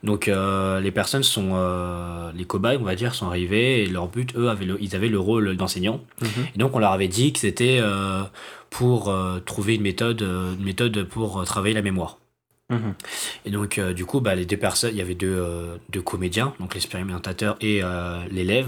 [0.01, 4.07] Donc euh, les personnes sont, euh, les cobayes, on va dire, sont arrivés et leur
[4.07, 6.01] but, eux, avaient le, ils avaient le rôle d'enseignant.
[6.55, 8.23] Et donc on leur avait dit que c'était euh,
[8.71, 12.17] pour trouver une méthode, une méthode pour travailler la mémoire.
[13.45, 16.01] Et donc euh, du coup, bah, les deux personnes, il y avait deux, euh, deux
[16.01, 18.67] comédiens, donc l'expérimentateur et euh, l'élève,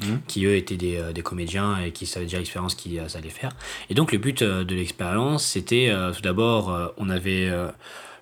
[0.00, 0.20] Mhm.
[0.28, 3.50] qui eux étaient des, des comédiens et qui savaient déjà l'expérience qu'ils allaient faire.
[3.90, 7.50] Et donc le but de l'expérience, c'était tout d'abord, on avait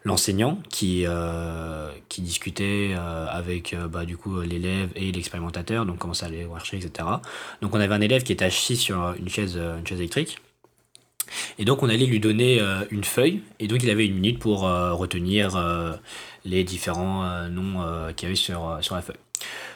[0.03, 1.05] l'enseignant qui,
[2.09, 2.95] qui discutait
[3.29, 7.07] avec bah, du coup l'élève et l'expérimentateur, donc comment ça allait marcher, etc.
[7.61, 10.39] Donc on avait un élève qui était assis sur une chaise, une chaise électrique.
[11.59, 14.39] Et donc on allait lui donner euh, une feuille, et donc il avait une minute
[14.39, 15.93] pour euh, retenir euh,
[16.45, 17.83] les différents noms
[18.15, 19.17] qu'il y avait sur, sur la feuille.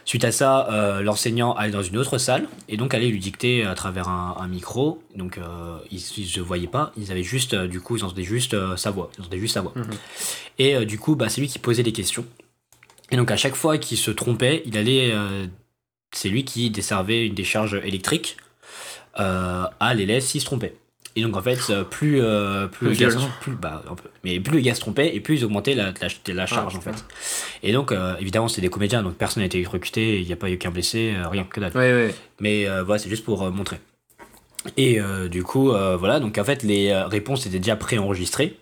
[0.04, 3.64] Suite à ça, euh, l'enseignant allait dans une autre salle, et donc allait lui dicter
[3.64, 5.02] à travers un, un micro.
[5.14, 8.24] Donc euh, ils ne se voyaient pas, ils avaient juste, euh, du coup, ils entendaient
[8.24, 9.10] juste sa voix.
[9.32, 9.72] Ils juste sa voix.
[9.76, 9.90] Mhm.
[10.58, 12.24] Et du coup, bah, c'est lui qui posait les questions.
[13.10, 15.12] Et donc à chaque fois qu'il se trompait, il allait,
[16.12, 18.36] c'est lui qui desservait une décharge électrique
[19.14, 20.74] à l'élève s'il se trompait.
[21.16, 23.08] Et donc en fait, euh, plus, euh, plus, le
[23.40, 24.08] plus, bah, un peu.
[24.22, 27.04] Mais plus le se trompait, et plus ils augmentaient la, la, la charge en fait.
[27.62, 30.36] Et donc euh, évidemment, c'est des comédiens, donc personne n'a été électrocuté, il n'y a
[30.36, 31.72] pas eu aucun blessé, euh, rien que dalle.
[31.74, 32.14] Ouais, ouais.
[32.38, 33.78] Mais voilà, c'est juste pour montrer.
[34.76, 34.98] Et
[35.30, 38.56] du coup, voilà, donc en fait, les réponses étaient déjà préenregistrées.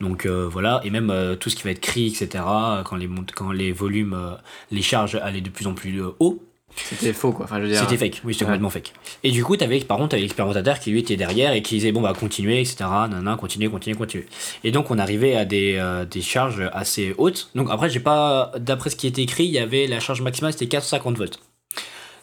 [0.00, 2.44] Donc voilà, et même tout ce qui va être cri, etc.,
[2.84, 4.36] quand les, quand les volumes,
[4.70, 6.42] les charges allaient de plus en plus haut,
[6.76, 7.44] C'était faux, quoi.
[7.44, 7.80] Enfin, je veux dire.
[7.80, 8.48] c'était fake, oui, c'était Ouais.
[8.50, 8.92] complètement fake.
[9.24, 11.92] Et du coup, avais, par contre, t'avais l'expérimentateur qui lui était derrière et qui disait,
[11.92, 14.26] bon, bah, continuez, etc., nanana, continuez, continuez, continuez.
[14.64, 17.50] Et donc, on arrivait à des, euh, des charges assez hautes.
[17.54, 20.52] Donc, après, j'ai pas, d'après ce qui était écrit, il y avait la charge maximale,
[20.52, 21.38] c'était 450 volts.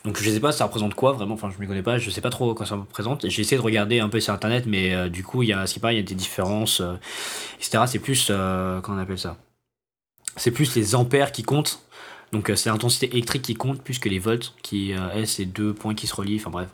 [0.06, 2.22] Donc je sais pas ça représente quoi vraiment, enfin je m'y connais pas, je sais
[2.22, 3.28] pas trop quoi ça représente.
[3.28, 5.68] J'ai essayé de regarder un peu sur internet, mais euh, du coup il y a
[5.68, 6.94] ce qui paraît, il y a des différences, euh,
[7.60, 7.84] etc.
[7.88, 9.36] C'est plus comment on appelle ça?
[10.38, 11.82] C'est plus les ampères qui comptent.
[12.32, 15.96] Donc c'est l'intensité électrique qui compte plus que les volts, qui est c'est deux points
[15.96, 16.38] qui se relient.
[16.40, 16.70] Enfin bref,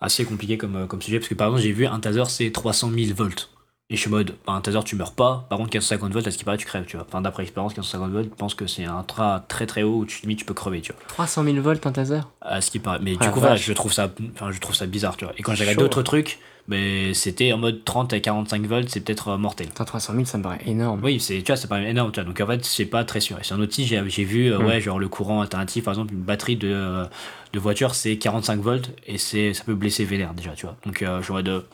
[0.00, 2.90] assez compliqué comme, comme sujet parce que par exemple j'ai vu un taser c'est 300
[2.94, 3.50] 000 volts.
[3.92, 5.46] Et je suis mode, bah, un taser, tu meurs pas.
[5.50, 7.04] Par contre, 450 volts, à ce qui paraît, tu crèves, tu vois.
[7.08, 10.06] Enfin, d'après expérience, 450 volts, je pense que c'est un tra très très haut où
[10.06, 11.00] tu, limite, tu peux crever, tu vois.
[11.08, 12.20] 300 000 volts, un taser?
[12.40, 13.00] À ce qui paraît.
[13.02, 15.34] Mais du coup, voilà, je trouve, ça, enfin, je trouve ça bizarre, tu vois.
[15.38, 16.38] Et quand j'ai regardé d'autres trucs,
[16.68, 19.68] mais c'était en mode 30 à 45 volts, c'est peut-être euh, mortel.
[19.68, 21.00] 300 000, ça me paraît énorme.
[21.02, 22.28] Oui, c'est, tu vois, ça paraît énorme, tu vois.
[22.28, 23.38] Donc en fait, c'est pas très sûr.
[23.40, 24.66] Et sur un outil, j'ai, j'ai vu, euh, hmm.
[24.66, 27.04] ouais, genre le courant alternatif, par exemple, une batterie de, euh,
[27.52, 30.76] de voiture, c'est 45 volts et c'est, ça peut blesser vénère déjà, tu vois.
[30.84, 31.64] Donc j'aurais de.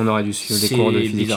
[0.00, 1.32] On aurait dû suivre des cours de physique.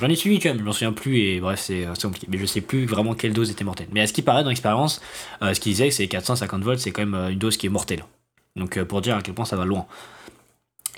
[0.00, 2.28] J'en ai suivi, tu vois, mais je m'en souviens plus et bref, c'est compliqué.
[2.30, 3.88] Mais je sais plus vraiment quelle dose était mortelle.
[3.92, 5.00] Mais à ce qui paraît dans l'expérience,
[5.42, 8.04] euh, ce qu'il disait, c'est 450 volts, c'est quand même une dose qui est mortelle.
[8.54, 9.86] Donc pour dire à quel point ça va loin.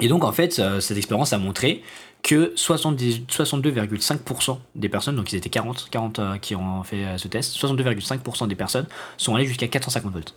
[0.01, 1.83] Et donc en fait, cette expérience a montré
[2.23, 8.49] que 62,5% des personnes, donc ils étaient 40, 40 qui ont fait ce test, 62,5%
[8.49, 8.87] des personnes
[9.17, 10.35] sont allées jusqu'à 450 volts.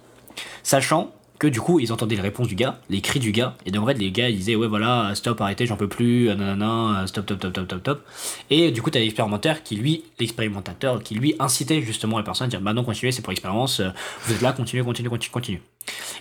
[0.64, 3.72] Sachant que du coup ils entendaient les réponses du gars, les cris du gars, et
[3.72, 7.08] donc en fait les gars ils disaient ouais voilà stop arrêtez j'en peux plus, nanana,
[7.08, 8.06] stop stop stop stop stop stop,
[8.52, 12.50] et du coup t'as l'expérimentateur qui lui, l'expérimentateur qui lui incitait justement la personne à
[12.52, 13.82] dire bah non continuez c'est pour l'expérience,
[14.26, 15.62] vous êtes là continuez continuez continuez continuez.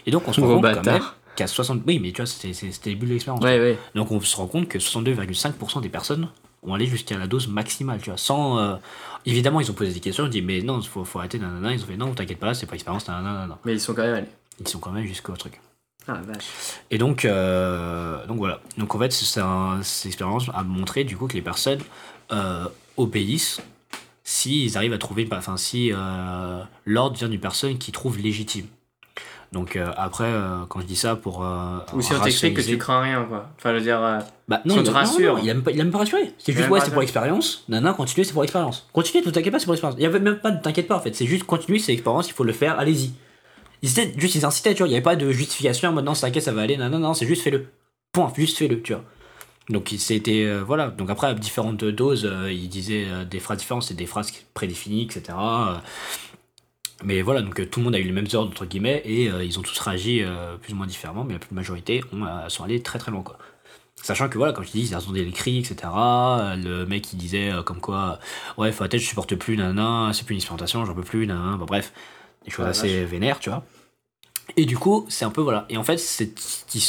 [0.06, 1.00] Et donc on se rend compte quand
[1.36, 3.44] qu'à 60, oui mais tu vois c'était le début de l'expérience.
[3.94, 6.28] Donc on se rend compte que 62,5% des personnes
[6.62, 8.58] ont allé jusqu'à la dose maximale, tu vois, sans...
[8.58, 8.76] Euh,
[9.24, 11.38] évidemment, ils ont posé des questions, ils ont dit, mais non, il faut, faut arrêter,
[11.38, 13.58] nanana, ils ont fait, non, t'inquiète pas, c'est pas l'expérience, nanana.
[13.64, 14.28] Mais ils sont quand même allés
[14.60, 15.60] ils sont quand même jusqu'au truc.
[16.06, 16.46] Ah, vache.
[16.90, 18.60] Et donc, euh, donc voilà.
[18.78, 21.80] Donc en fait, cette expérience a montré du coup que les personnes
[22.32, 22.66] euh,
[22.96, 23.60] obéissent
[24.22, 28.66] s'ils arrivent à trouver, enfin si euh, l'ordre vient d'une personne qui trouve légitime.
[29.52, 30.32] Donc après,
[30.68, 31.44] quand je dis ça pour.
[31.92, 33.48] Ou si on t'explique que tu crains rien, quoi.
[33.58, 34.00] Enfin, je veux dire.
[34.46, 35.40] bah non, il, te rassure.
[35.42, 36.32] il aime pas, il aime pas rassurer.
[36.38, 37.64] C'est juste, ouais, c'est pour l'expérience.
[37.68, 38.88] Non, non, continuez, c'est pour l'expérience.
[38.92, 39.98] Continuez, ne t'inquiète pas, c'est pour l'expérience.
[39.98, 41.14] Il y avait même pas, ne t'inquiète pas en fait.
[41.14, 43.12] C'est juste continuer, c'est l'expérience, il faut le faire, allez-y.
[43.82, 44.88] Ils étaient juste, ils incitaient, tu vois.
[44.88, 45.92] Il n'y avait pas de justification.
[45.92, 46.76] Maintenant, c'est t'inquiète, ça va aller.
[46.76, 47.66] Non, non, non, c'est juste fais-le.
[48.12, 49.04] Point, juste fais-le, tu vois.
[49.68, 50.44] Donc, c'était.
[50.44, 50.88] Euh, voilà.
[50.88, 54.32] Donc, après, à différentes doses, euh, il disait euh, des phrases différentes, c'est des phrases
[54.52, 55.36] prédéfinies, etc.
[57.04, 59.58] mais voilà, donc tout le monde a eu les mêmes ordres, entre guillemets, et ils
[59.58, 60.22] ont tous réagi
[60.62, 63.38] plus ou moins différemment, mais la plus majorité ont, sont allés très très loin, quoi.
[64.02, 65.76] Sachant que voilà, comme je dis, ils attendaient les cris, etc.
[65.84, 68.18] Le mec il disait comme quoi,
[68.56, 71.26] ouais, faut la tête, je supporte plus, nanana, c'est plus une expérimentation, j'en peux plus,
[71.26, 71.92] nanana, bon, bref
[72.44, 73.64] des choses assez vénères, tu vois.
[74.56, 75.66] Et du coup, c'est un peu voilà.
[75.68, 76.40] Et en fait, cette,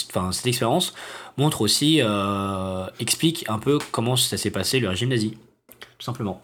[0.09, 0.93] enfin, cette expérience
[1.37, 5.37] montre aussi, euh, explique un peu comment ça s'est passé le régime nazi,
[5.97, 6.41] tout simplement.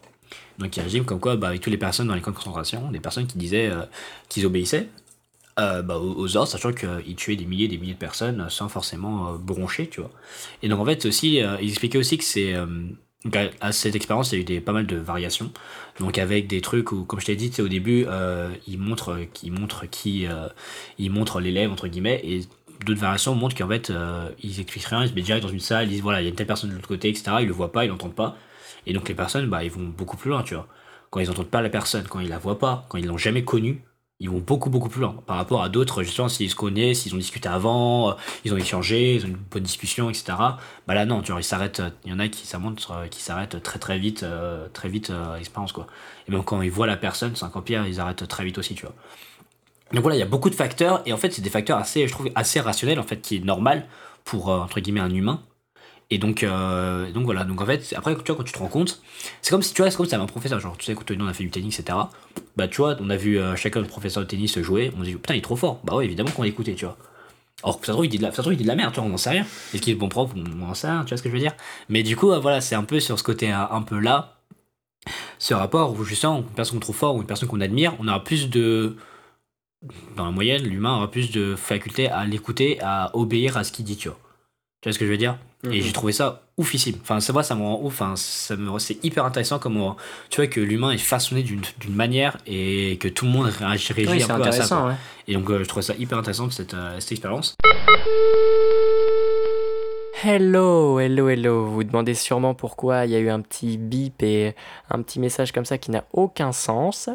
[0.58, 2.90] Donc, il régime comme quoi, bah, avec toutes les personnes dans les camps de concentration,
[2.90, 3.82] des personnes qui disaient euh,
[4.28, 4.88] qu'ils obéissaient
[5.58, 8.68] euh, bah, aux ordres, sachant qu'ils tuaient des milliers et des milliers de personnes sans
[8.68, 10.10] forcément broncher, tu vois.
[10.62, 12.54] Et donc, en fait, aussi, il expliquait aussi que c'est
[13.60, 15.50] à, cette expérience, il y a eu des, pas mal de variations.
[15.98, 19.50] Donc avec des trucs où, comme je t'ai dit, au début, euh, il montre, qui
[19.50, 20.48] montre qui, euh,
[20.98, 22.42] il montre l'élève entre guillemets, et
[22.86, 25.60] d'autres variations montrent qu'en fait, euh, ils expliquent rien, ils se mettent direct dans une
[25.60, 27.38] salle, ils disent voilà, il y a une telle personne de l'autre côté, etc.
[27.40, 28.36] Ils le voient pas, ils l'entendent pas,
[28.88, 30.66] et donc les personnes, bah, ils vont beaucoup plus loin, tu vois.
[31.10, 33.44] Quand ils entendent pas la personne, quand ils la voient pas, quand ils l'ont jamais
[33.44, 33.82] connue,
[34.20, 37.14] ils vont beaucoup beaucoup plus loin par rapport à d'autres justement s'ils se connaissent s'ils
[37.14, 38.14] ont discuté avant euh,
[38.44, 40.36] ils ont échangé ils ont une bonne discussion etc
[40.88, 43.62] bah là non tu vois ils s'arrêtent il y en a qui euh, qui s'arrêtent
[43.62, 45.86] très très vite euh, très vite à l'expérience quoi.
[46.26, 48.74] Et même quand ils voient la personne c'est un pire ils arrêtent très vite aussi
[48.74, 48.94] tu vois.
[49.92, 52.08] Donc voilà il y a beaucoup de facteurs et en fait c'est des facteurs assez
[52.08, 53.86] je trouve assez rationnels en fait qui est normal
[54.24, 55.42] pour entre guillemets un humain
[56.10, 58.68] et donc, euh, donc voilà, donc en fait, après, tu vois, quand tu te rends
[58.68, 59.02] compte,
[59.42, 61.26] c'est comme si tu vois, c'est comme si un professeur, genre, tu sais, quand on
[61.26, 61.98] a fait du tennis, etc.
[62.56, 65.04] Bah, tu vois, on a vu euh, chacun notre professeur de tennis jouer, on se
[65.04, 65.80] dit, putain, il est trop fort.
[65.84, 66.96] Bah, ouais, évidemment qu'on l'écoutait, tu vois.
[67.62, 69.00] Or, ça se trouve, il dit de la, ça il dit de la merde, tu
[69.00, 69.46] vois, on n'en sait rien.
[69.74, 71.40] Est-ce qu'il est bon prof On n'en sait rien, tu vois ce que je veux
[71.40, 71.54] dire?
[71.90, 74.38] Mais du coup, euh, voilà, c'est un peu sur ce côté un, peu là,
[75.38, 78.08] ce rapport où justement, une personne qu'on trouve fort ou une personne qu'on admire, on
[78.08, 78.96] aura plus de.
[80.16, 83.84] Dans la moyenne, l'humain aura plus de faculté à l'écouter, à obéir à ce qu'il
[83.84, 84.18] dit, tu vois.
[84.88, 85.36] Tu vois ce que je veux dire
[85.70, 85.92] Et j'ai mhm.
[85.92, 86.96] trouvé ça oufissime.
[87.02, 88.00] Enfin, ça, ça me rend ouf.
[88.00, 89.98] Enfin, ça me, c'est hyper intéressant comment
[90.30, 91.60] tu vois que l'humain est façonné d'une,
[91.90, 93.92] manière et que tout le monde réagit,
[94.30, 94.96] un peu à ça.
[95.26, 97.54] Et donc, euh, je trouve ça hyper intéressant cette, euh, cette expérience.
[100.24, 101.64] Hello, hello, hello.
[101.64, 104.56] Vous vous demandez sûrement pourquoi il y a eu un petit bip et
[104.90, 107.08] un petit message comme ça qui n'a aucun sens.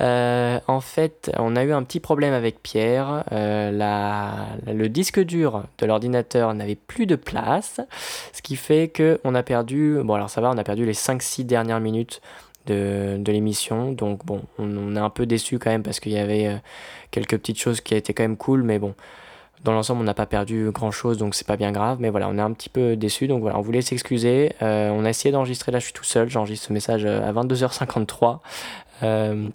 [0.00, 3.24] Euh, en fait, on a eu un petit problème avec Pierre.
[3.30, 7.82] Euh, le disque dur de l'ordinateur n'avait plus de place,
[8.32, 9.98] ce qui fait que on a perdu.
[10.02, 12.22] Bon, alors ça va, on a perdu les 5-6 dernières minutes
[12.64, 13.92] de, l'émission.
[13.92, 16.56] Donc bon, on, est un peu déçu quand même parce qu'il y avait euh,
[17.10, 18.94] quelques petites choses qui étaient quand même cool, mais bon
[19.66, 21.98] dans l'ensemble, on n'a pas perdu grand chose, donc c'est pas bien grave.
[22.00, 23.26] Mais voilà, on est un petit peu déçu.
[23.26, 24.52] Donc voilà, on voulait s'excuser.
[24.62, 25.72] Euh, on a essayé d'enregistrer.
[25.72, 26.30] Là, je suis tout seul.
[26.30, 28.38] J'enregistre ce message euh, à 22h53.
[29.02, 29.48] Euh,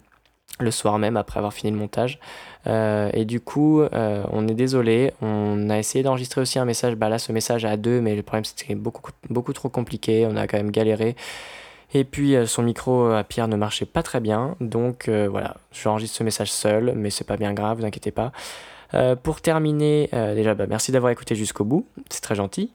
[0.60, 2.20] le soir même après avoir fini le montage.
[2.66, 5.12] et du coup, on est désolé.
[5.22, 6.94] On a essayé d'enregistrer aussi un message.
[6.94, 10.28] Bah là, ce message à deux, mais le problème c'était beaucoup, beaucoup trop compliqué.
[10.30, 11.16] On a quand même galéré.
[11.94, 14.54] Et puis son micro à Pierre ne marchait pas très bien.
[14.60, 18.30] Donc voilà, j'enregistre ce message seul, mais c'est pas bien grave, vous inquiétez pas.
[18.94, 22.70] Euh, pour terminer, euh, déjà, bah, merci d'avoir écouté jusqu'au bout, c'est très gentil.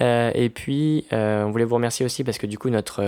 [0.00, 3.02] Euh, et puis, on voulait vous remercier aussi parce que du coup, notre,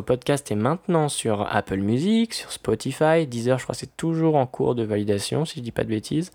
[0.00, 4.46] podcast est maintenant sur Apple Music, sur Spotify, Deezer, je crois que c'est toujours en
[4.46, 6.30] cours de validation, si je dis pas de bêtises.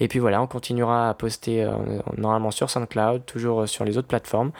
[0.00, 1.70] Et puis voilà, on continuera à poster
[2.18, 4.50] normalement sur SoundCloud, toujours sur les autres plateformes.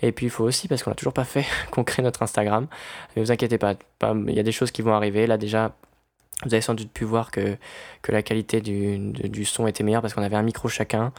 [0.00, 2.68] Et puis, il faut aussi, parce qu'on n'a toujours pas fait, qu'on crée notre Instagram.
[3.16, 5.26] Mais vous inquiétez pas, il y a des choses qui vont arriver.
[5.26, 5.72] Là, déjà,
[6.44, 7.56] vous avez sans doute pu voir que,
[8.08, 11.12] la qualité du, du son était meilleure parce qu'on avait un micro chacun.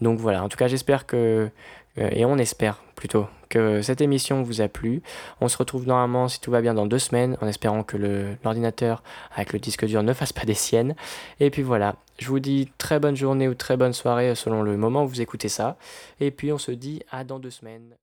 [0.00, 1.50] Donc voilà, en tout cas j'espère que,
[1.98, 5.02] euh, et on espère plutôt, que cette émission vous a plu.
[5.40, 7.96] On se retrouve normalement, si tout va bien, dans deux semaines, en espérant que
[8.42, 9.02] l'ordinateur
[9.34, 10.94] avec le disque dur ne fasse pas des siennes.
[11.38, 14.76] Et puis voilà, je vous dis très bonne journée ou très bonne soirée selon le
[14.76, 15.76] moment où vous écoutez ça.
[16.18, 17.94] Et puis on se dit à dans deux semaines.